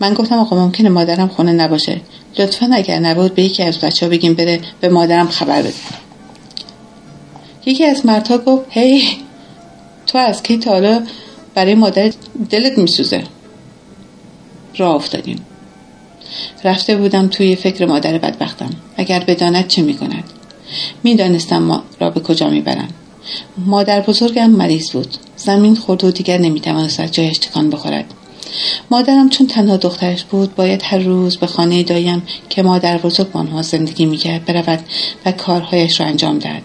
من 0.00 0.14
گفتم 0.14 0.38
آقا 0.38 0.56
ممکنه 0.56 0.88
مادرم 0.88 1.28
خونه 1.28 1.52
نباشه. 1.52 2.00
لطفا 2.38 2.70
اگر 2.72 2.98
نبود 2.98 3.34
به 3.34 3.42
یکی 3.42 3.62
از 3.62 3.78
بچه 3.78 4.06
ها 4.06 4.10
بگیم 4.10 4.34
بره 4.34 4.60
به 4.80 4.88
مادرم 4.88 5.28
خبر 5.28 5.62
بده. 5.62 5.74
یکی 7.66 7.84
از 7.84 8.06
مردها 8.06 8.38
گفت 8.38 8.64
هی 8.70 9.08
تو 10.06 10.18
از 10.18 10.42
کی 10.42 10.58
تا 10.58 10.70
حالا 10.70 11.02
برای 11.54 11.74
مادر 11.74 12.12
دلت 12.50 12.78
میسوزه؟ 12.78 13.24
راه 14.76 14.94
افتادیم. 14.94 15.44
رفته 16.64 16.96
بودم 16.96 17.28
توی 17.28 17.56
فکر 17.56 17.86
مادر 17.86 18.18
بدبختم 18.18 18.70
اگر 18.96 19.20
بداند 19.20 19.66
چه 19.66 19.82
می‌کند؟ 19.82 20.24
می‌دانستم 21.02 21.62
ما 21.62 21.82
را 22.00 22.10
به 22.10 22.20
کجا 22.20 22.50
می‌برند. 22.50 22.92
مادر 23.66 24.00
بزرگم 24.00 24.50
مریض 24.50 24.90
بود. 24.90 25.08
زمین 25.36 25.76
خورد 25.76 26.04
و 26.04 26.10
دیگر 26.10 26.38
نمی‌توانست 26.38 27.00
از 27.00 27.12
جایش 27.12 27.38
تکان 27.38 27.70
بخورد. 27.70 28.04
مادرم 28.90 29.28
چون 29.28 29.46
تنها 29.46 29.76
دخترش 29.76 30.24
بود 30.24 30.54
باید 30.54 30.82
هر 30.84 30.98
روز 30.98 31.36
به 31.36 31.46
خانه 31.46 31.82
دایم 31.82 32.22
که 32.48 32.62
مادر 32.62 32.98
بزرگ 32.98 33.28
آنها 33.32 33.62
زندگی 33.62 34.06
می‌کرد 34.06 34.44
برود 34.44 34.80
و 35.26 35.32
کارهایش 35.32 36.00
را 36.00 36.06
انجام 36.06 36.38
دهد 36.38 36.62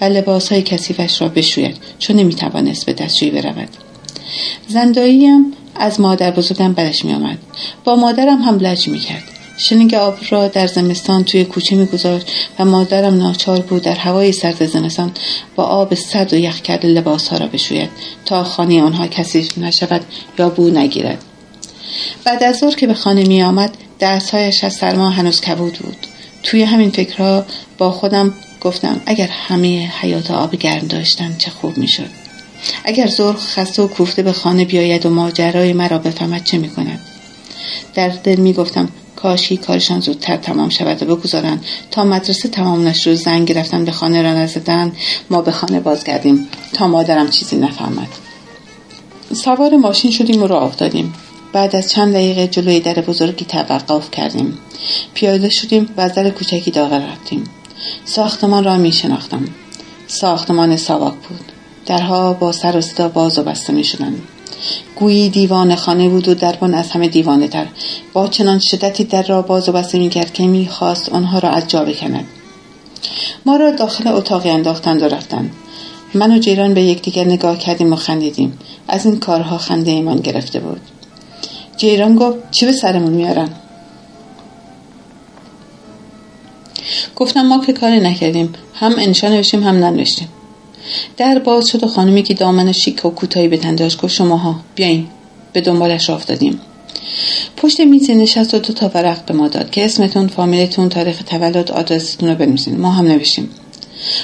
و 0.00 0.04
لباسهای 0.04 0.62
کثیفش 0.62 1.22
را 1.22 1.28
بشوید 1.28 1.76
چون 1.98 2.16
نمی‌توانست 2.16 2.86
به 2.86 2.92
دستشویی 2.92 3.30
برود. 3.30 3.68
زنداییم 4.68 5.52
از 5.74 6.00
مادر 6.00 6.30
بزرگم 6.30 6.72
بدش 6.72 7.04
میآمد. 7.04 7.38
با 7.84 7.96
مادرم 7.96 8.42
هم 8.42 8.58
لج 8.58 8.88
می‌کرد. 8.88 9.22
شنگ 9.56 9.94
آب 9.94 10.18
را 10.30 10.48
در 10.48 10.66
زمستان 10.66 11.24
توی 11.24 11.44
کوچه 11.44 11.76
میگذاشت 11.76 12.26
و 12.58 12.64
مادرم 12.64 13.16
ناچار 13.16 13.60
بود 13.60 13.82
در 13.82 13.94
هوای 13.94 14.32
سرد 14.32 14.66
زمستان 14.66 15.12
با 15.56 15.64
آب 15.64 15.94
سرد 15.94 16.32
و 16.32 16.36
یخ 16.36 16.60
کرده 16.60 16.88
لباسها 16.88 17.36
را 17.36 17.46
بشوید 17.46 17.90
تا 18.24 18.44
خانه 18.44 18.82
آنها 18.82 19.06
کثیف 19.06 19.58
نشود 19.58 20.04
یا 20.38 20.48
بو 20.48 20.70
نگیرد. 20.70 21.18
بعد 22.24 22.42
از 22.42 22.58
ظهر 22.58 22.74
که 22.74 22.86
به 22.86 22.94
خانه 22.94 23.22
می 23.22 23.42
آمد 23.42 23.76
دستهایش 24.00 24.64
از 24.64 24.74
سرما 24.74 25.10
هنوز 25.10 25.40
کبود 25.40 25.72
بود. 25.72 26.06
توی 26.42 26.62
همین 26.62 26.90
فکرها 26.90 27.44
با 27.78 27.90
خودم 27.90 28.34
گفتم 28.60 29.00
اگر 29.06 29.28
همه 29.28 29.92
حیات 30.00 30.30
آب 30.30 30.56
گرم 30.56 30.86
داشتن 30.86 31.36
چه 31.38 31.50
خوب 31.50 31.78
می‌شد. 31.78 32.21
اگر 32.84 33.06
ظهر 33.06 33.36
خسته 33.36 33.82
و 33.82 33.86
کوفته 33.86 34.22
به 34.22 34.32
خانه 34.32 34.64
بیاید 34.64 35.06
و 35.06 35.10
ماجرای 35.10 35.72
مرا 35.72 35.98
بفهمد 35.98 36.44
چه 36.44 36.58
می 36.58 36.70
کند 36.70 37.00
در 37.94 38.08
دل 38.08 38.36
می 38.36 38.52
گفتم 38.52 38.88
کاشی 39.22 39.56
کارشان 39.56 40.00
زودتر 40.00 40.36
تمام 40.36 40.68
شود 40.68 41.02
و 41.02 41.16
بگذارند. 41.16 41.64
تا 41.90 42.04
مدرسه 42.04 42.48
تمام 42.48 42.88
نشد 42.88 43.14
زنگ 43.14 43.48
گرفتن 43.48 43.84
به 43.84 43.92
خانه 43.92 44.22
را 44.22 44.34
نزدن 44.34 44.92
ما 45.30 45.42
به 45.42 45.50
خانه 45.50 45.80
بازگردیم. 45.80 46.48
تا 46.72 46.86
مادرم 46.86 47.30
چیزی 47.30 47.56
نفهمد. 47.56 48.08
سوار 49.34 49.76
ماشین 49.76 50.10
شدیم 50.10 50.42
و 50.42 50.46
راه 50.46 50.62
افتادیم. 50.62 51.14
بعد 51.52 51.76
از 51.76 51.90
چند 51.90 52.12
دقیقه 52.12 52.48
جلوی 52.48 52.80
در 52.80 52.94
بزرگی 52.94 53.44
توقف 53.44 54.10
کردیم. 54.10 54.58
پیاده 55.14 55.48
شدیم 55.48 55.88
و 55.96 56.00
از 56.00 56.14
در 56.14 56.30
کوچکی 56.30 56.70
داخل 56.70 57.02
رفتیم. 57.02 57.44
ساختمان 58.04 58.64
را 58.64 58.76
می 58.76 58.92
شناختم 58.92 59.44
ساختمان 60.06 60.76
ساواک 60.76 61.14
بود. 61.14 61.51
درها 61.92 62.32
با 62.32 62.52
سر 62.52 62.76
و 62.76 62.80
صدا 62.80 63.08
باز 63.08 63.38
و 63.38 63.42
بسته 63.42 63.72
می 63.72 63.84
شدند 63.84 64.22
گویی 64.96 65.28
دیوان 65.28 65.74
خانه 65.74 66.08
بود 66.08 66.28
و 66.28 66.34
دربان 66.34 66.74
از 66.74 66.90
همه 66.90 67.08
دیوانه 67.08 67.48
تر. 67.48 67.66
با 68.12 68.28
چنان 68.28 68.58
شدتی 68.58 69.04
در 69.04 69.22
را 69.22 69.42
باز 69.42 69.68
و 69.68 69.72
بسته 69.72 69.98
می 69.98 70.08
کرد 70.08 70.32
که 70.32 70.46
می 70.46 70.68
خواست 70.68 71.08
آنها 71.08 71.38
را 71.38 71.50
از 71.50 71.68
جا 71.68 71.84
بکند. 71.84 72.24
ما 73.46 73.56
را 73.56 73.70
داخل 73.70 74.08
اتاقی 74.08 74.50
انداختند 74.50 75.02
و 75.02 75.08
رفتند. 75.08 75.50
من 76.14 76.32
و 76.32 76.38
جیران 76.38 76.74
به 76.74 76.82
یکدیگر 76.82 77.24
نگاه 77.24 77.58
کردیم 77.58 77.92
و 77.92 77.96
خندیدیم. 77.96 78.58
از 78.88 79.06
این 79.06 79.18
کارها 79.18 79.58
خنده 79.58 79.90
ایمان 79.90 80.16
گرفته 80.16 80.60
بود. 80.60 80.80
جیران 81.76 82.16
گفت 82.16 82.50
چی 82.50 82.66
به 82.66 82.72
سرمون 82.72 83.12
میارن؟ 83.12 83.48
گفتم 87.16 87.42
ما 87.42 87.64
که 87.64 87.72
کاری 87.72 88.00
نکردیم. 88.00 88.52
هم 88.74 88.94
انشا 88.98 89.28
نوشتیم 89.28 89.62
هم 89.62 89.76
ننوشتیم. 89.76 90.28
در 91.16 91.38
باز 91.38 91.68
شد 91.68 91.84
و 91.84 91.86
خانمی 91.86 92.22
که 92.22 92.34
دامن 92.34 92.72
شیک 92.72 93.04
و 93.04 93.10
کوتاهی 93.10 93.48
به 93.48 93.56
تن 93.56 93.74
داشت 93.74 94.00
گفت 94.00 94.14
شماها 94.14 94.60
بیاین 94.74 95.06
به 95.52 95.60
دنبالش 95.60 96.08
را 96.08 96.14
افتادیم. 96.14 96.60
پشت 97.56 97.80
میز 97.80 98.10
نشست 98.10 98.54
و 98.54 98.58
دو 98.58 98.72
تا 98.72 98.90
ورق 98.94 99.24
به 99.24 99.34
ما 99.34 99.48
داد 99.48 99.70
که 99.70 99.84
اسمتون 99.84 100.28
فامیلتون 100.28 100.88
تاریخ 100.88 101.22
تولد 101.22 101.70
آدرستون 101.70 102.28
رو 102.28 102.34
بنویسین. 102.34 102.80
ما 102.80 102.90
هم 102.90 103.06
نوشتیم. 103.06 103.50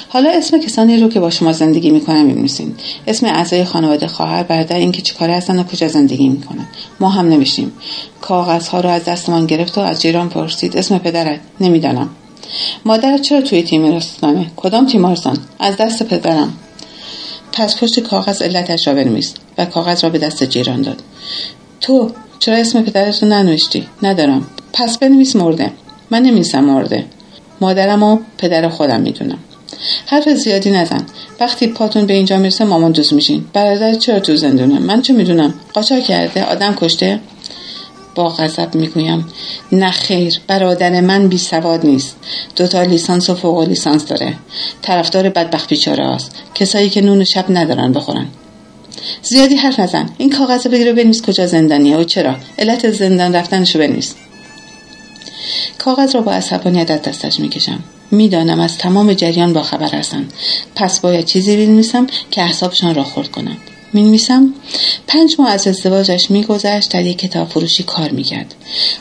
حالا 0.09 0.29
اسم 0.29 0.59
کسانی 0.59 0.97
رو 0.97 1.09
که 1.09 1.19
با 1.19 1.29
شما 1.29 1.51
زندگی 1.51 1.91
می‌کنن 1.91 2.27
بنویسین 2.27 2.75
اسم 3.07 3.25
اعضای 3.25 3.63
خانواده 3.63 4.07
خواهر 4.07 4.43
برادر 4.43 4.75
اینکه 4.75 5.01
چیکاره 5.01 5.35
هستن 5.35 5.59
و 5.59 5.63
کجا 5.63 5.87
زندگی 5.87 6.29
می‌کنن. 6.29 6.65
ما 6.99 7.09
هم 7.09 7.29
نوشتیم. 7.29 7.71
کاغذها 8.21 8.79
رو 8.79 8.89
از 8.89 9.05
دستمان 9.05 9.45
گرفت 9.45 9.77
و 9.77 9.81
از 9.81 10.01
جیران 10.01 10.29
پرسید. 10.29 10.77
اسم 10.77 10.97
پدرت؟ 10.97 11.39
نمی‌دانم. 11.61 12.09
مادرت 12.85 13.21
چرا 13.21 13.41
توی 13.41 13.63
تیمارستانه 13.63 14.45
کدام 14.55 14.85
تیمارستان 14.85 15.37
از 15.59 15.77
دست 15.77 16.03
پدرم. 16.03 16.53
پس 17.53 17.77
پشت 17.77 17.99
کاغذ 17.99 18.41
علتش 18.41 18.87
را 18.87 18.93
بنویس 18.93 19.33
و 19.57 19.65
کاغذ 19.65 20.03
را 20.03 20.09
به 20.09 20.17
دست 20.17 20.43
جیران 20.43 20.81
داد. 20.81 21.03
تو 21.81 22.11
چرا 22.39 22.57
اسم 22.57 22.81
پدرت 22.81 23.23
رو 23.23 23.29
ننوشتی؟ 23.29 23.87
ندارم. 24.03 24.47
پس 24.73 24.97
بنویس 24.97 25.35
مرده. 25.35 25.71
من 26.09 26.21
نمیسم 26.21 26.63
مرده. 26.63 27.05
مادرم 27.61 28.03
و 28.03 28.19
پدر 28.37 28.69
خودم 28.69 29.01
می‌دونم. 29.01 29.37
حرف 30.05 30.29
زیادی 30.29 30.71
نزن. 30.71 31.05
وقتی 31.39 31.67
پاتون 31.67 32.05
به 32.05 32.13
اینجا 32.13 32.37
می‌رسه 32.37 32.65
مامان 32.65 32.91
دوست 32.91 33.13
میشین. 33.13 33.45
برادر 33.53 33.93
چرا 33.93 34.19
تو 34.19 34.35
زندونه؟ 34.35 34.79
من 34.79 35.01
چه 35.01 35.13
می‌دونم؟ 35.13 35.53
قاچاق 35.73 36.03
کرده 36.03 36.43
آدم 36.43 36.75
کشته؟ 36.75 37.19
غضب 38.27 38.75
می‌گویم. 38.75 39.27
نه 39.71 39.91
خیر 39.91 40.39
برادر 40.47 41.01
من 41.01 41.27
بی 41.27 41.37
سواد 41.37 41.85
نیست. 41.85 42.15
دوتا 42.55 42.83
لیسانس 42.83 43.29
و 43.29 43.35
فوق 43.35 43.61
لیسانس 43.61 44.05
داره. 44.05 44.33
طرفدار 44.81 45.29
بدبخت 45.29 45.69
بیچاره 45.69 46.05
است 46.05 46.31
کسایی 46.55 46.89
که 46.89 47.01
نون 47.01 47.23
شب 47.23 47.45
ندارن 47.49 47.93
بخورن. 47.93 48.27
زیادی 49.23 49.55
حرف 49.55 49.79
نزن. 49.79 50.09
این 50.17 50.29
کاغذ 50.29 50.67
بگیر 50.67 50.91
و 50.91 50.95
بنویس 50.95 51.21
کجا 51.21 51.45
زندانیه 51.45 51.97
و 51.97 52.03
چرا. 52.03 52.35
علت 52.59 52.91
زندان 52.91 53.35
رفتنشو 53.35 53.79
بنویس. 53.79 54.15
کاغذ 55.77 56.15
را 56.15 56.21
با 56.21 56.31
عصبانیت 56.31 56.91
از 56.91 57.01
دستش 57.01 57.39
می‌کشم. 57.39 57.79
می‌دانم 58.11 58.59
از 58.59 58.77
تمام 58.77 59.13
جریان 59.13 59.53
با 59.53 59.63
خبر 59.63 59.89
هستند 59.89 60.33
پس 60.75 60.99
باید 60.99 61.25
چیزی 61.25 61.57
بنویسم 61.57 62.07
که 62.31 62.43
احسابشان 62.43 62.95
را 62.95 63.03
خورد 63.03 63.31
کنند. 63.31 63.57
می 63.93 64.03
نویسم 64.03 64.53
پنج 65.07 65.35
ماه 65.39 65.51
از 65.51 65.67
ازدواجش 65.67 66.31
میگذشت 66.31 66.91
در 66.91 67.05
یک 67.05 67.17
کتاب 67.17 67.49
فروشی 67.49 67.83
کار 67.83 68.11
می‌کرد. 68.11 68.55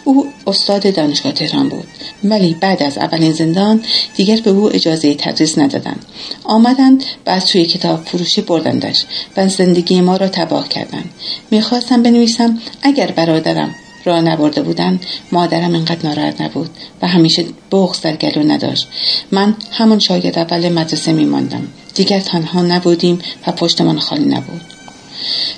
او 0.05 0.27
استاد 0.47 0.95
دانشگاه 0.95 1.33
تهران 1.33 1.69
بود. 1.69 1.87
ولی 2.25 2.55
بعد 2.55 2.83
از 2.83 2.99
اولین 2.99 3.33
زندان 3.33 3.83
دیگر 4.17 4.37
به 4.37 4.51
او 4.51 4.75
اجازه 4.75 5.15
تدریس 5.15 5.59
ندادند. 5.59 6.05
آمدند 6.45 7.05
بعد 7.25 7.43
توی 7.43 7.65
کتاب 7.65 8.05
فروشی 8.05 8.41
بردندش 8.41 9.05
و 9.37 9.49
زندگی 9.49 10.01
ما 10.01 10.17
را 10.17 10.29
تباه 10.29 10.69
کردند. 10.69 11.11
می‌خواستم 11.51 12.03
بنویسم 12.03 12.59
اگر 12.83 13.07
برادرم 13.07 13.75
را 14.05 14.21
نبرده 14.21 14.63
بودن 14.63 15.01
مادرم 15.33 15.75
انقدر 15.75 16.09
ناراحت 16.09 16.41
نبود 16.41 16.71
و 17.03 17.07
همیشه 17.07 17.45
بغز 17.73 18.01
در 18.01 18.17
گلو 18.17 18.43
نداشت. 18.43 18.89
من 19.33 19.57
همون 19.71 19.99
شاگرد 19.99 20.39
اول 20.39 20.69
مدرسه 20.69 21.13
میماندم. 21.13 21.69
دیگر 21.95 22.21
تنها 22.21 22.63
نبودیم 22.63 23.19
و 23.47 23.53
پشتمان 23.53 23.99
خالی 23.99 24.25
نبود. 24.25 24.78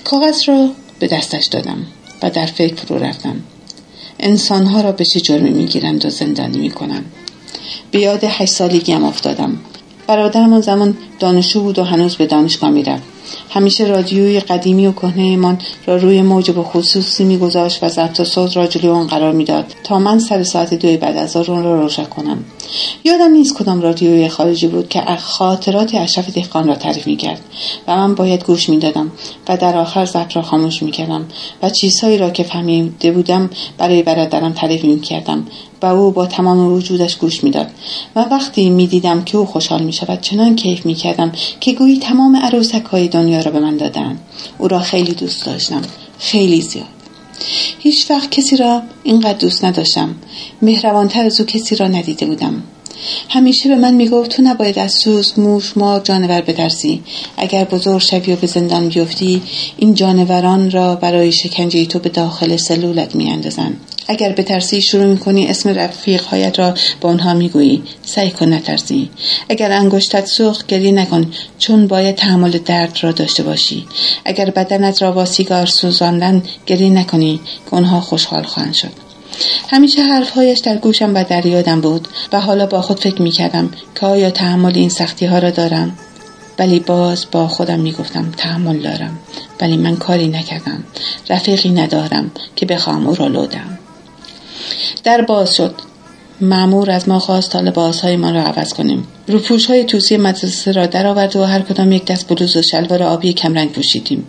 کاغذ 0.04 0.48
را 0.48 0.68
به 0.98 1.06
دستش 1.06 1.46
دادم 1.46 1.86
و 2.22 2.30
در 2.30 2.46
فکر 2.46 2.74
فرو 2.74 2.98
رفتم. 2.98 3.36
انسانها 4.20 4.80
را 4.80 4.92
به 4.92 5.04
چه 5.04 5.20
جرمی 5.20 5.50
می‌گیرند 5.50 6.06
و 6.06 6.10
زندانی 6.10 6.58
می‌کنند؟ 6.58 7.04
به 7.90 8.00
یاد 8.00 8.24
هشت 8.24 8.52
سالگیم 8.52 9.04
افتادم. 9.04 9.60
برادرم 10.06 10.52
آن 10.52 10.60
زمان 10.60 10.96
دانشجو 11.18 11.60
بود 11.60 11.78
و 11.78 11.84
هنوز 11.84 12.16
به 12.16 12.26
دانشگاه 12.26 12.70
می‌رفت. 12.70 13.02
همیشه 13.50 13.84
رادیوی 13.84 14.40
قدیمی 14.40 14.86
و 14.86 14.92
کهنهمان 14.92 15.58
را 15.86 15.96
روی 15.96 16.22
موج 16.22 16.52
خصوصی 16.52 17.24
میگذاشت 17.24 17.82
و 17.82 17.88
ضبط 17.88 18.22
صوت 18.22 18.56
را 18.56 18.66
جلوی 18.66 18.88
آن 18.88 19.06
قرار 19.06 19.32
می‌داد 19.32 19.74
تا 19.84 19.98
من 19.98 20.18
سر 20.18 20.42
ساعت 20.42 20.74
دوی 20.74 20.96
بعد 20.96 21.16
از 21.16 21.36
آن 21.36 21.64
را 21.64 21.80
روشن 21.82 22.04
کنم. 22.04 22.44
یادم 23.04 23.32
نیست 23.32 23.54
کدام 23.54 23.80
رادیوی 23.80 24.28
خارجی 24.28 24.66
بود 24.66 24.88
که 24.88 25.02
خاطرات 25.18 25.94
اشرف 25.94 26.30
دهقان 26.30 26.68
را 26.68 26.74
تعریف 26.74 27.06
می‌کرد 27.06 27.40
و 27.88 27.96
من 27.96 28.14
باید 28.14 28.44
گوش 28.44 28.68
می‌دادم 28.68 29.12
و 29.48 29.56
در 29.56 29.76
آخر 29.76 30.04
ضبط 30.04 30.36
را 30.36 30.42
خاموش 30.42 30.82
می‌کردم 30.82 31.26
و 31.62 31.70
چیزهایی 31.70 32.18
را 32.18 32.30
که 32.30 32.42
فهمیده 32.42 33.12
بودم 33.12 33.50
برای 33.78 34.02
برادرم 34.02 34.52
تعریف 34.52 34.84
می‌کردم 34.84 35.46
و 35.82 35.86
او 35.86 36.10
با 36.10 36.26
تمام 36.26 36.72
وجودش 36.72 37.16
گوش 37.16 37.44
می‌داد 37.44 37.70
و 38.16 38.20
وقتی 38.20 38.70
می‌دیدم 38.70 39.24
که 39.24 39.38
او 39.38 39.46
خوشحال 39.46 39.82
می‌شود 39.82 40.20
چنان 40.20 40.56
کیف 40.56 40.86
می‌کردم 40.86 41.32
که 41.60 41.72
گویی 41.72 41.98
تمام 41.98 42.36
عروسک 42.36 42.84
های 42.84 43.08
دنیا 43.08 43.40
را 43.40 43.50
به 43.50 43.60
من 43.60 43.76
دادن 43.76 44.18
او 44.58 44.68
را 44.68 44.78
خیلی 44.78 45.12
دوست 45.12 45.46
داشتم. 45.46 45.82
خیلی 46.18 46.60
زیاد. 46.60 46.99
هیچ 47.78 48.10
وقت 48.10 48.30
کسی 48.30 48.56
را 48.56 48.82
اینقدر 49.02 49.38
دوست 49.38 49.64
نداشتم. 49.64 50.14
مهربانتر 50.62 51.24
از 51.24 51.40
او 51.40 51.46
کسی 51.46 51.76
را 51.76 51.88
ندیده 51.88 52.26
بودم. 52.26 52.62
همیشه 53.28 53.68
به 53.68 53.76
من 53.76 53.94
می‌گفت 53.94 54.30
تو 54.30 54.42
نباید 54.42 54.78
از 54.78 54.94
سوز 55.04 55.38
موش 55.38 55.76
ما 55.76 56.00
جانور 56.00 56.40
بترسی 56.40 57.02
اگر 57.36 57.64
بزرگ 57.64 58.02
شوی 58.02 58.32
و 58.32 58.36
به 58.36 58.46
زندان 58.46 58.88
بیفتی 58.88 59.42
این 59.76 59.94
جانوران 59.94 60.70
را 60.70 60.94
برای 60.94 61.32
شکنجه 61.32 61.86
تو 61.86 61.98
به 61.98 62.08
داخل 62.08 62.56
سلولت 62.56 63.14
میاندازند 63.14 63.80
اگر 64.08 64.32
به 64.32 64.42
ترسی 64.42 64.82
شروع 64.82 65.06
می‌کنی 65.06 65.46
اسم 65.46 65.68
رفیقهایت 65.68 66.58
را 66.58 66.74
به 67.00 67.08
آنها 67.08 67.34
می‌گویی. 67.34 67.82
سعی 68.02 68.30
کن 68.30 68.52
نترسی. 68.52 69.10
اگر 69.48 69.72
انگشتت 69.72 70.26
سوخت 70.26 70.66
گریه 70.66 70.92
نکن 70.92 71.32
چون 71.58 71.86
باید 71.86 72.14
تحمل 72.14 72.50
درد 72.50 72.98
را 73.00 73.12
داشته 73.12 73.42
باشی. 73.42 73.86
اگر 74.24 74.50
بدنت 74.50 75.02
را 75.02 75.12
با 75.12 75.24
سیگار 75.24 75.66
سوزاندن 75.66 76.42
گریه 76.66 76.90
نکنی 76.90 77.40
که 77.70 77.76
آنها 77.76 78.00
خوشحال 78.00 78.42
خواهند 78.42 78.74
شد. 78.74 79.09
همیشه 79.68 80.02
حرفهایش 80.02 80.58
در 80.58 80.76
گوشم 80.76 81.14
و 81.14 81.24
در 81.24 81.46
یادم 81.46 81.80
بود 81.80 82.08
و 82.32 82.40
حالا 82.40 82.66
با 82.66 82.82
خود 82.82 83.00
فکر 83.00 83.22
می‌کردم 83.22 83.70
که 83.94 84.06
آیا 84.06 84.30
تحمل 84.30 84.72
این 84.74 84.88
سختی 84.88 85.26
ها 85.26 85.38
را 85.38 85.50
دارم؟ 85.50 85.98
ولی 86.58 86.80
باز 86.80 87.26
با 87.32 87.48
خودم 87.48 87.80
می‌گفتم 87.80 88.30
تحمل 88.36 88.78
دارم 88.78 89.18
ولی 89.60 89.76
من 89.76 89.96
کاری 89.96 90.28
نکردم 90.28 90.84
رفیقی 91.30 91.70
ندارم 91.70 92.30
که 92.56 92.66
بخواهم 92.66 93.06
او 93.06 93.14
را 93.14 93.26
لودم. 93.26 93.78
در 95.04 95.22
باز 95.22 95.54
شد. 95.54 95.74
معمور 96.40 96.90
از 96.90 97.08
ما 97.08 97.18
خواست 97.18 97.50
تا 97.50 97.60
لباسهایمان 97.60 98.34
را 98.34 98.42
عوض 98.42 98.74
کنیم. 98.74 99.06
روپوش 99.28 99.66
های 99.66 99.84
توسی 99.84 100.16
مدرسه 100.16 100.72
را 100.72 100.86
درآورد 100.86 101.36
و 101.36 101.44
هر 101.44 101.60
کدام 101.60 101.92
یک 101.92 102.04
دست 102.04 102.28
بلوز 102.28 102.56
و 102.56 102.62
شلوار 102.62 103.02
آبی 103.02 103.32
کمرنگ 103.32 103.72
پوشیدیم. 103.72 104.26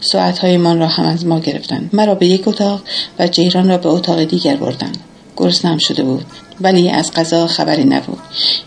ساعتهایمان 0.00 0.78
را 0.78 0.86
هم 0.86 1.06
از 1.06 1.26
ما 1.26 1.40
گرفتند. 1.40 1.90
مرا 1.92 2.14
به 2.14 2.26
یک 2.26 2.48
اتاق 2.48 2.82
و 3.18 3.26
جیران 3.26 3.68
را 3.68 3.78
به 3.78 3.88
اتاق 3.88 4.24
دیگر 4.24 4.56
بردند. 4.56 4.96
گرسنم 5.36 5.78
شده 5.78 6.02
بود 6.02 6.24
ولی 6.60 6.90
از 6.90 7.12
غذا 7.12 7.46
خبری 7.46 7.84
نبود. 7.84 8.18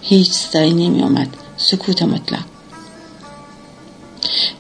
هیچ 0.02 0.32
صدایی 0.32 0.74
نمی 0.74 1.04
آمد 1.04 1.28
سکوت 1.58 2.04
مطلق. 2.04 2.44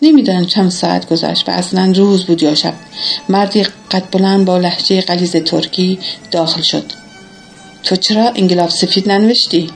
نمی‌دانم 0.02 0.46
چند 0.46 0.72
ساعت 0.72 1.10
گذشت 1.10 1.50
و 1.50 1.52
اصلا 1.52 1.94
روز 1.96 2.26
بود 2.26 2.44
یا 2.44 2.56
شب. 2.56 2.74
مردی 3.30 3.64
قد 3.92 4.04
بلند 4.12 4.46
با 4.46 4.58
لحجه 4.58 5.02
قلیز 5.02 5.36
ترکی 5.36 6.00
داخل 6.32 6.62
شد. 6.62 7.01
تو 7.84 7.96
چرا 7.96 8.30
انگلاب 8.36 8.70
سفید 8.70 9.12
ننوشتی؟ 9.12 9.70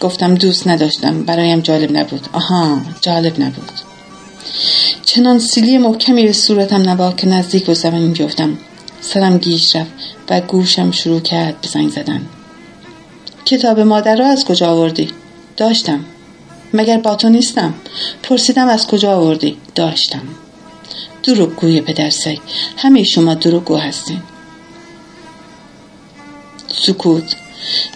گفتم 0.00 0.34
دوست 0.34 0.68
نداشتم 0.68 1.22
برایم 1.22 1.60
جالب 1.60 1.96
نبود. 1.96 2.28
آها 2.32 2.80
جالب 3.00 3.40
نبود. 3.40 3.70
چنان 5.04 5.38
سیلی 5.38 5.78
محکمی 5.78 6.26
به 6.26 6.32
صورتم 6.32 6.90
نبا 6.90 7.12
که 7.12 7.28
نزدیک 7.28 7.66
به 7.66 7.74
زمین 7.74 8.12
بیفتم 8.12 8.58
سرم 9.00 9.38
گیش 9.38 9.76
رفت 9.76 9.90
و 10.30 10.40
گوشم 10.40 10.90
شروع 10.90 11.20
کرد 11.20 11.60
به 11.60 11.68
زنگ 11.68 11.90
زدن. 11.90 12.26
کتاب 13.44 13.80
مادر 13.80 14.16
را 14.16 14.26
از 14.26 14.44
کجا 14.44 14.70
آوردی؟ 14.70 15.08
داشتم. 15.56 16.04
مگر 16.74 16.98
با 16.98 17.14
تو 17.14 17.28
نیستم؟ 17.28 17.74
پرسیدم 18.22 18.68
از 18.68 18.86
کجا 18.86 19.16
آوردی؟ 19.16 19.56
داشتم. 19.74 20.22
دروغ 21.22 21.54
گوی 21.54 21.80
پدر 21.80 22.10
سگ. 22.10 22.38
همه 22.76 23.02
شما 23.02 23.34
دروغگو 23.34 23.76
هستین. 23.76 24.22
سکوت. 26.82 27.36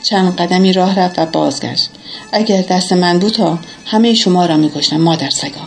چند 0.02 0.36
قدمی 0.36 0.72
راه 0.72 1.00
رفت 1.00 1.18
و 1.18 1.26
بازگشت. 1.26 1.90
اگر 2.32 2.62
دست 2.62 2.92
من 2.92 3.18
بود 3.18 3.32
تا 3.32 3.58
همه 3.86 4.14
شما 4.14 4.46
را 4.46 4.56
میکشتم 4.56 4.96
مادر 4.96 5.30
سگا. 5.30 5.60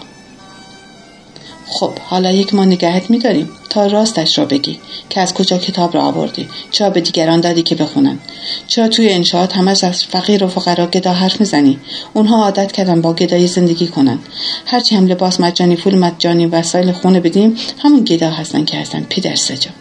خب 1.68 2.00
حالا 2.00 2.32
یک 2.32 2.54
ما 2.54 2.66
نگهت 2.66 3.10
میداریم. 3.10 3.50
تا 3.70 3.86
راستش 3.86 4.38
را 4.38 4.46
بگی 4.46 4.80
که 5.10 5.22
از 5.22 5.34
کجا 5.34 5.58
کتاب 5.58 5.94
را 5.94 6.02
آوردی. 6.02 6.50
چرا 6.72 6.90
به 6.90 7.02
دیگران 7.02 7.42
دادی 7.42 7.64
که 7.64 7.76
بخونن؟ 7.76 8.20
چرا 8.68 8.88
توی 8.88 9.10
انشاءات 9.10 9.58
همش 9.58 9.84
از 9.84 10.04
فقیر 10.04 10.44
و 10.44 10.48
فقرا 10.48 10.88
گدا 10.88 11.14
حرف 11.14 11.40
می‌زنی؟ 11.40 11.80
اونها 12.14 12.44
عادت 12.44 12.72
کردن 12.72 13.02
با 13.02 13.14
گدایی 13.14 13.48
زندگی 13.48 13.88
کنن. 13.88 14.20
هرچی 14.66 14.96
هم 14.96 15.08
لباس 15.08 15.40
مجانی 15.40 15.76
پول 15.76 15.96
مجانی 15.96 16.46
وسایل 16.46 16.92
خونه 16.92 17.20
بدیم 17.20 17.58
همون 17.80 18.04
گدا 18.04 18.30
هستن 18.30 18.66
که 18.66 18.78
هستن. 18.78 19.06
پدر 19.10 19.36
سجا. 19.36 19.72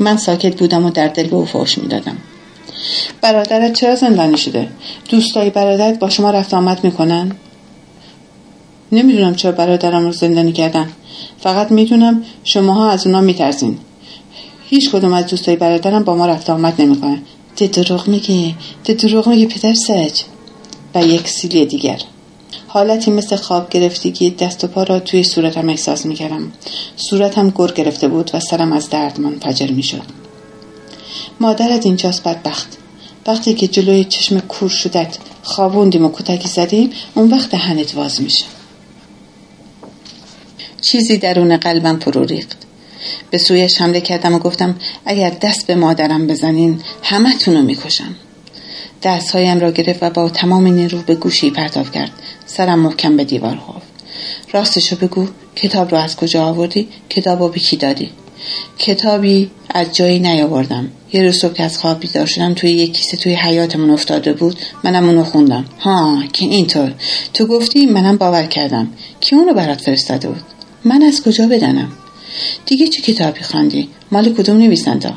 من 0.00 0.16
ساکت 0.16 0.58
بودم 0.58 0.84
و 0.84 0.90
در 0.90 1.08
دل 1.08 1.26
به 1.26 1.36
او 1.36 1.44
فوش 1.44 1.78
می‌دادم. 1.78 2.16
برادرت 3.20 3.72
چرا 3.72 3.94
زندانی 3.94 4.36
شده؟ 4.36 4.68
دوستای 5.08 5.50
برادرت 5.50 5.98
با 5.98 6.08
شما 6.08 6.30
رفت 6.30 6.54
آمد 6.54 6.84
می‌کنن؟ 6.84 7.32
نمی‌دونم 8.92 9.34
چرا 9.34 9.52
برادرم 9.52 10.04
رو 10.04 10.12
زندانی 10.12 10.52
کردن. 10.52 10.90
فقط 11.40 11.70
می‌دونم 11.70 12.22
شماها 12.44 12.90
از 12.90 13.06
اونا 13.06 13.20
میترسین. 13.20 13.78
هیچ 14.68 14.90
کدوم 14.90 15.12
از 15.12 15.26
دوستای 15.26 15.56
برادرم 15.56 16.04
با 16.04 16.16
ما 16.16 16.26
رفت 16.26 16.50
آمد 16.50 16.80
نمی‌کنن. 16.82 17.22
ده 17.56 17.66
دروغ 17.66 18.08
میگی 18.08 18.54
ده 18.84 18.94
دروغ 18.94 19.28
میگی 19.28 19.46
پدر 19.46 19.74
سج. 19.74 20.22
و 20.94 21.06
یک 21.06 21.28
سیلی 21.28 21.66
دیگر. 21.66 21.98
حالتی 22.72 23.10
مثل 23.10 23.36
خواب 23.36 23.70
گرفتگی 23.70 24.30
دست 24.30 24.64
و 24.64 24.66
پا 24.66 24.82
را 24.82 25.00
توی 25.00 25.24
صورتم 25.24 25.68
احساس 25.68 26.06
می‌کردم. 26.06 26.52
صورتم 26.96 27.50
گر 27.50 27.66
گرفته 27.66 28.08
بود 28.08 28.30
و 28.34 28.40
سرم 28.40 28.72
از 28.72 28.90
درد 28.90 29.20
منفجر 29.20 29.70
می‌شد. 29.70 30.02
مادرت 31.40 31.86
اینجاست 31.86 32.24
بدبخت. 32.24 32.76
وقتی 33.26 33.54
که 33.54 33.68
جلوی 33.68 34.04
چشم 34.04 34.40
کور 34.40 34.68
شدت 34.68 35.18
خوابوندیم 35.42 36.04
و 36.04 36.10
کتکی 36.12 36.48
زدیم 36.48 36.90
اون 37.14 37.30
وقت 37.30 37.50
دهنت 37.50 37.94
واز 37.94 38.22
میشه. 38.22 38.44
چیزی 40.80 41.18
درون 41.18 41.56
قلبم 41.56 41.98
فرو 41.98 42.24
ریخت. 42.24 42.56
به 43.30 43.38
سویش 43.38 43.80
حمله 43.80 44.00
کردم 44.00 44.34
و 44.34 44.38
گفتم 44.38 44.76
اگر 45.04 45.30
دست 45.30 45.66
به 45.66 45.74
مادرم 45.74 46.26
بزنین 46.26 46.80
همه 47.02 47.38
تونو 47.38 47.62
می‌کشم. 47.62 48.14
دستهایم 49.02 49.60
را 49.60 49.70
گرفت 49.70 50.02
و 50.02 50.10
با 50.10 50.28
تمام 50.28 50.66
نیرو 50.66 50.98
به 50.98 51.14
گوشی 51.14 51.50
پرتاب 51.50 51.90
کرد. 51.90 52.10
سرم 52.46 52.78
محکم 52.78 53.16
به 53.16 53.24
دیوار 53.24 53.56
خورد 53.56 53.82
راستشو 54.52 54.96
بگو 54.96 55.26
کتاب 55.56 55.90
رو 55.90 55.96
از 55.96 56.16
کجا 56.16 56.44
آوردی؟ 56.44 56.88
کتاب 57.08 57.42
رو 57.42 57.48
به 57.48 57.60
کی 57.60 57.76
دادی؟ 57.76 58.10
کتابی 58.78 59.50
از 59.70 59.92
جایی 59.92 60.18
نیاوردم. 60.18 60.88
یه 61.12 61.22
روز 61.22 61.38
صبح 61.38 61.52
که 61.52 61.62
از 61.62 61.78
خواب 61.78 62.00
بیدار 62.00 62.26
شدم 62.26 62.54
توی 62.54 62.70
یک 62.70 62.92
کیسه 62.92 63.16
توی 63.16 63.34
حیاتمون 63.34 63.90
افتاده 63.90 64.32
بود. 64.32 64.58
منم 64.84 65.08
اونو 65.08 65.24
خوندم. 65.24 65.64
ها 65.80 66.22
که 66.32 66.44
اینطور. 66.44 66.94
تو 67.34 67.46
گفتی 67.46 67.86
منم 67.86 68.16
باور 68.16 68.46
کردم. 68.46 68.88
کی 69.20 69.36
اونو 69.36 69.54
برات 69.54 69.80
فرستاده 69.80 70.28
بود؟ 70.28 70.42
من 70.84 71.02
از 71.02 71.22
کجا 71.22 71.46
بدانم؟ 71.46 71.92
دیگه 72.66 72.88
چه 72.88 73.02
کتابی 73.02 73.40
خواندی؟ 73.40 73.88
مال 74.12 74.34
کدوم 74.34 74.56
نویسنده 74.56 75.12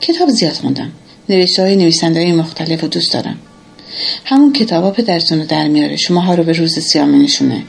کتاب 0.00 0.28
زیاد 0.28 0.52
خوندم. 0.52 0.92
نوشته 1.30 1.62
های 1.62 1.76
نویسنده 1.76 2.32
مختلف 2.32 2.84
و 2.84 2.88
دوست 2.88 3.12
دارم. 3.12 3.38
همون 4.24 4.52
کتابا 4.52 4.90
پدرتون 4.90 5.38
رو 5.38 5.46
در 5.46 5.68
میاره. 5.68 5.96
شماها 5.96 6.34
رو 6.34 6.44
به 6.44 6.52
روز 6.52 6.78
سیاه 6.78 7.06
می 7.06 7.18
نشونه 7.18 7.62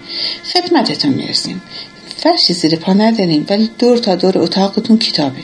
خدمتتون 0.54 1.13
می‌رسیم. 1.13 1.62
فرشی 2.17 2.54
زیر 2.54 2.76
پا 2.76 2.93
نداریم 2.93 3.45
ولی 3.50 3.69
دور 3.80 3.97
تا 3.97 4.15
دور 4.15 4.38
اتاقتون 4.38 4.97
کتابه. 4.97 5.41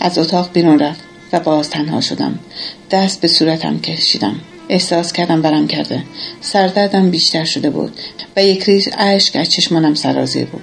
از 0.00 0.18
اتاق 0.18 0.52
بیرون 0.52 0.78
رفت 0.78 1.00
و 1.32 1.40
باز 1.40 1.70
تنها 1.70 2.00
شدم. 2.00 2.38
دست 2.90 3.20
به 3.20 3.28
صورتم 3.28 3.80
کشیدم. 3.80 4.40
احساس 4.68 5.12
کردم 5.12 5.42
برم 5.42 5.66
کرده. 5.66 6.02
سردردم 6.40 7.10
بیشتر 7.10 7.44
شده 7.44 7.70
بود 7.70 7.92
و 8.36 8.44
یک 8.44 8.64
ریز 8.64 8.88
اشک 8.98 9.36
از 9.36 9.48
چشمانم 9.48 9.94
سرازیر 9.94 10.44
بود. 10.44 10.62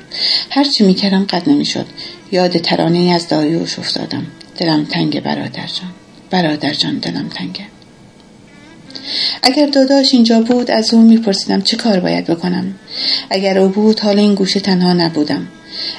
هرچی 0.50 0.84
می‌کردم 0.84 1.26
قد 1.30 1.50
نمی‌شد. 1.50 1.86
یاد 2.32 2.58
ترانه 2.58 3.12
از 3.12 3.28
دایوش 3.28 3.80
افتادم. 3.80 4.28
دلم 4.58 4.86
تنگ 4.86 5.24
برادر 5.24 5.68
جان. 5.68 5.92
برادر 6.30 6.74
جان 6.74 6.98
دلم 6.98 7.30
تنگه. 7.30 7.66
اگر 9.44 9.66
داداش 9.66 10.14
اینجا 10.14 10.42
بود 10.42 10.72
از 10.72 10.94
او 10.94 11.02
میپرسیدم 11.02 11.62
چه 11.62 11.78
کار 11.78 12.00
باید 12.00 12.26
بکنم. 12.26 12.74
اگر 13.30 13.58
او 13.58 13.70
بود 13.70 14.00
حال 14.00 14.20
این 14.20 14.36
گوشه 14.36 14.60
تنها 14.60 14.94
نبودم. 14.94 15.48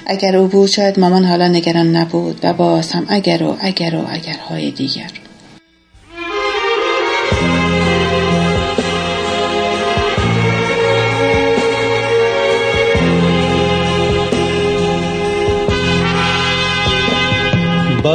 اگر 0.07 0.37
او 0.37 0.47
بود 0.49 0.71
شاید 0.71 1.01
مامان 1.01 1.25
حالا 1.25 1.49
نگران 1.49 1.97
نبود 1.97 2.41
و 2.43 2.53
باز 2.53 2.93
هم 2.93 3.07
اگر 3.09 3.43
و 3.43 3.57
اگر 3.61 3.95
و 3.95 4.07
اگرهای 4.09 4.71
دیگر. 4.71 5.11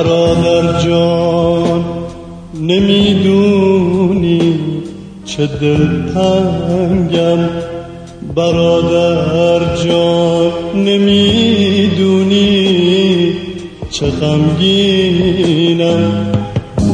برادر 0.04 0.66
جان 0.80 1.84
نمی‌دونی 2.62 4.42
چه 5.26 5.48
دلتنگم. 5.48 7.40
برادر 8.36 9.62
جان 9.84 10.52
نمی‌دونی 10.76 12.48
چه 13.90 14.06
غمگینم. 14.06 16.02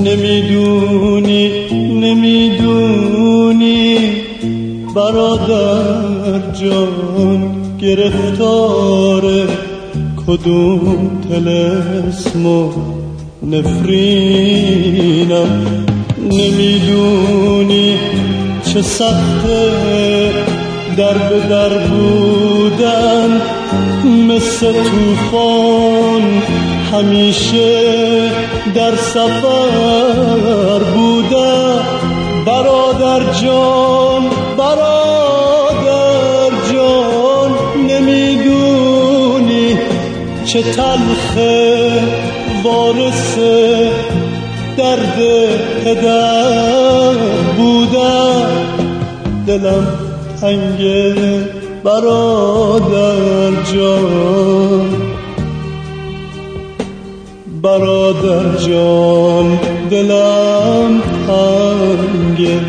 نمی‌دونی 0.06 1.52
نمی‌دونی. 2.02 3.98
برادر 4.96 6.40
جان 6.62 7.56
گرفتار 7.82 9.24
کدوم 10.28 11.22
تلسم 11.30 12.46
و 12.46 12.72
نفرینم؟ 13.44 15.06
نمی‌دونی 16.32 17.98
چه 18.74 18.82
سخته 18.82 19.72
در 20.98 21.14
به 21.14 21.40
در 21.50 21.78
بودن 21.78 23.42
مثل 24.28 24.74
توفان 24.74 26.42
همیشه 26.92 28.30
در 28.76 28.96
سفر 28.96 30.80
بوده 30.96 31.56
برادر 32.46 33.34
جان 33.42 34.24
برادر 34.58 35.35
چه 40.46 40.62
تلخه 40.62 41.92
وارث 42.64 43.38
درد 44.78 45.18
پدر 45.84 47.14
بوده 47.58 48.46
دلم 49.48 49.88
تنگه 50.42 51.16
برادر 51.84 53.52
جان. 53.74 55.06
برادر 57.62 58.58
جان 58.58 59.60
دلم 59.90 61.02
تنگه 61.28 62.60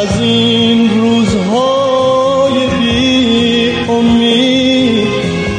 از 0.00 0.20
این 0.20 0.90
روزهای 1.00 2.66
بی 2.78 3.70
امید 3.88 5.08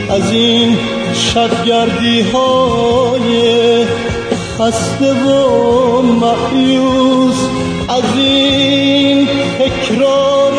از 0.09 0.31
این 0.31 0.77
شبگردی 1.13 2.21
های 2.21 3.85
خسته 4.57 5.13
و 5.13 6.01
معیوس 6.01 7.35
از 7.89 8.17
این 8.17 9.27
تکرار 9.59 10.53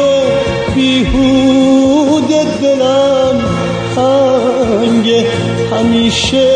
بیهود 0.75 2.29
دلم 2.63 3.41
هنگ 3.97 5.25
همیشه 5.73 6.49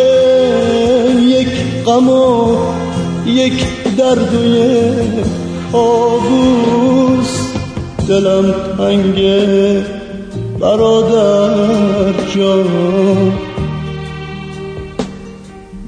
یک 1.26 1.48
غم 1.86 2.08
و 2.08 2.56
یک 3.26 3.64
درد 3.96 4.34
و 4.34 4.44
یک 4.46 5.45
کابوس 5.72 7.40
دلم 8.08 8.54
تنگه 8.78 9.84
برادر 10.60 12.12
جان. 12.34 13.32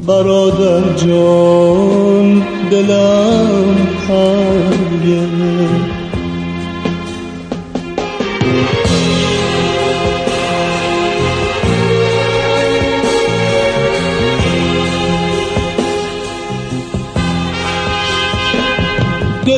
برادر 0.07 0.83
جان 0.97 2.43
دلم 2.71 3.77
تنگه. 4.09 5.98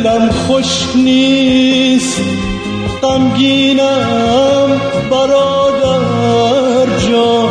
دلم 0.03 0.31
خوش 0.31 0.97
نیست 0.97 2.21
غمگینم 3.03 4.81
برادر 5.11 6.87
جان. 7.09 7.49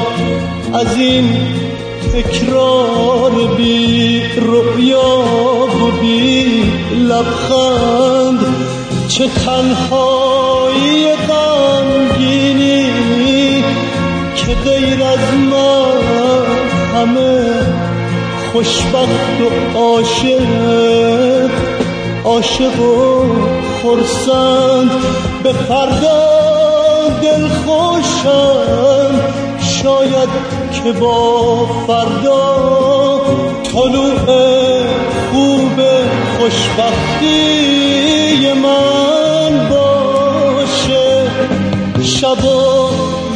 از 0.73 0.97
این 0.97 1.29
تکرار 2.13 3.31
بی 3.57 4.21
رؤیا 4.41 5.19
و 5.67 5.91
بی 6.01 6.63
لبخند 6.95 8.45
چه 9.07 9.27
تنهایی 9.27 11.05
غمگینی 11.29 12.85
که 14.35 14.69
غیر 14.69 15.03
از 15.03 15.33
من 15.51 16.45
همه 16.95 17.41
خوشبخت 18.51 19.41
و 19.41 19.77
عاشق 19.77 21.78
عاشق 22.29 22.79
و 22.79 23.25
خرسند 23.81 24.91
به 25.43 25.53
فردا 25.53 26.29
دل 27.21 27.47
خوشم. 27.47 29.11
شاید 29.59 30.29
که 30.83 30.91
با 30.91 31.65
فردا 31.87 33.21
طلوع 33.63 34.17
خوب 35.31 35.81
خوشبختی 36.39 37.33
من 38.53 39.69
باشه. 39.69 41.31
شبا 42.03 42.89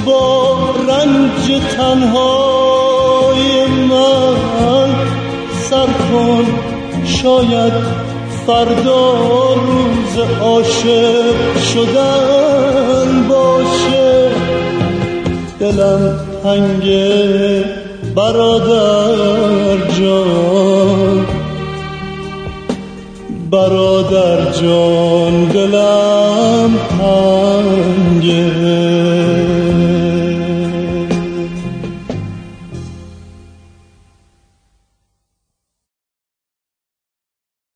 با 0.06 0.58
رنج 0.88 1.62
تنهای 1.78 3.66
من 3.90 4.90
سر 5.70 5.86
کن 5.86 6.46
شاید 7.06 7.74
فردا 8.48 9.54
روز 9.54 10.20
عاشق 10.42 11.58
شدن 11.74 13.28
باشه. 13.30 14.30
دلم 15.60 16.20
تنگه 16.44 17.64
برادر 18.16 19.78
جان. 20.00 21.26
برادر 23.52 24.52
جان 24.62 25.46
دلم 25.46 26.72
تنگه 26.90 28.52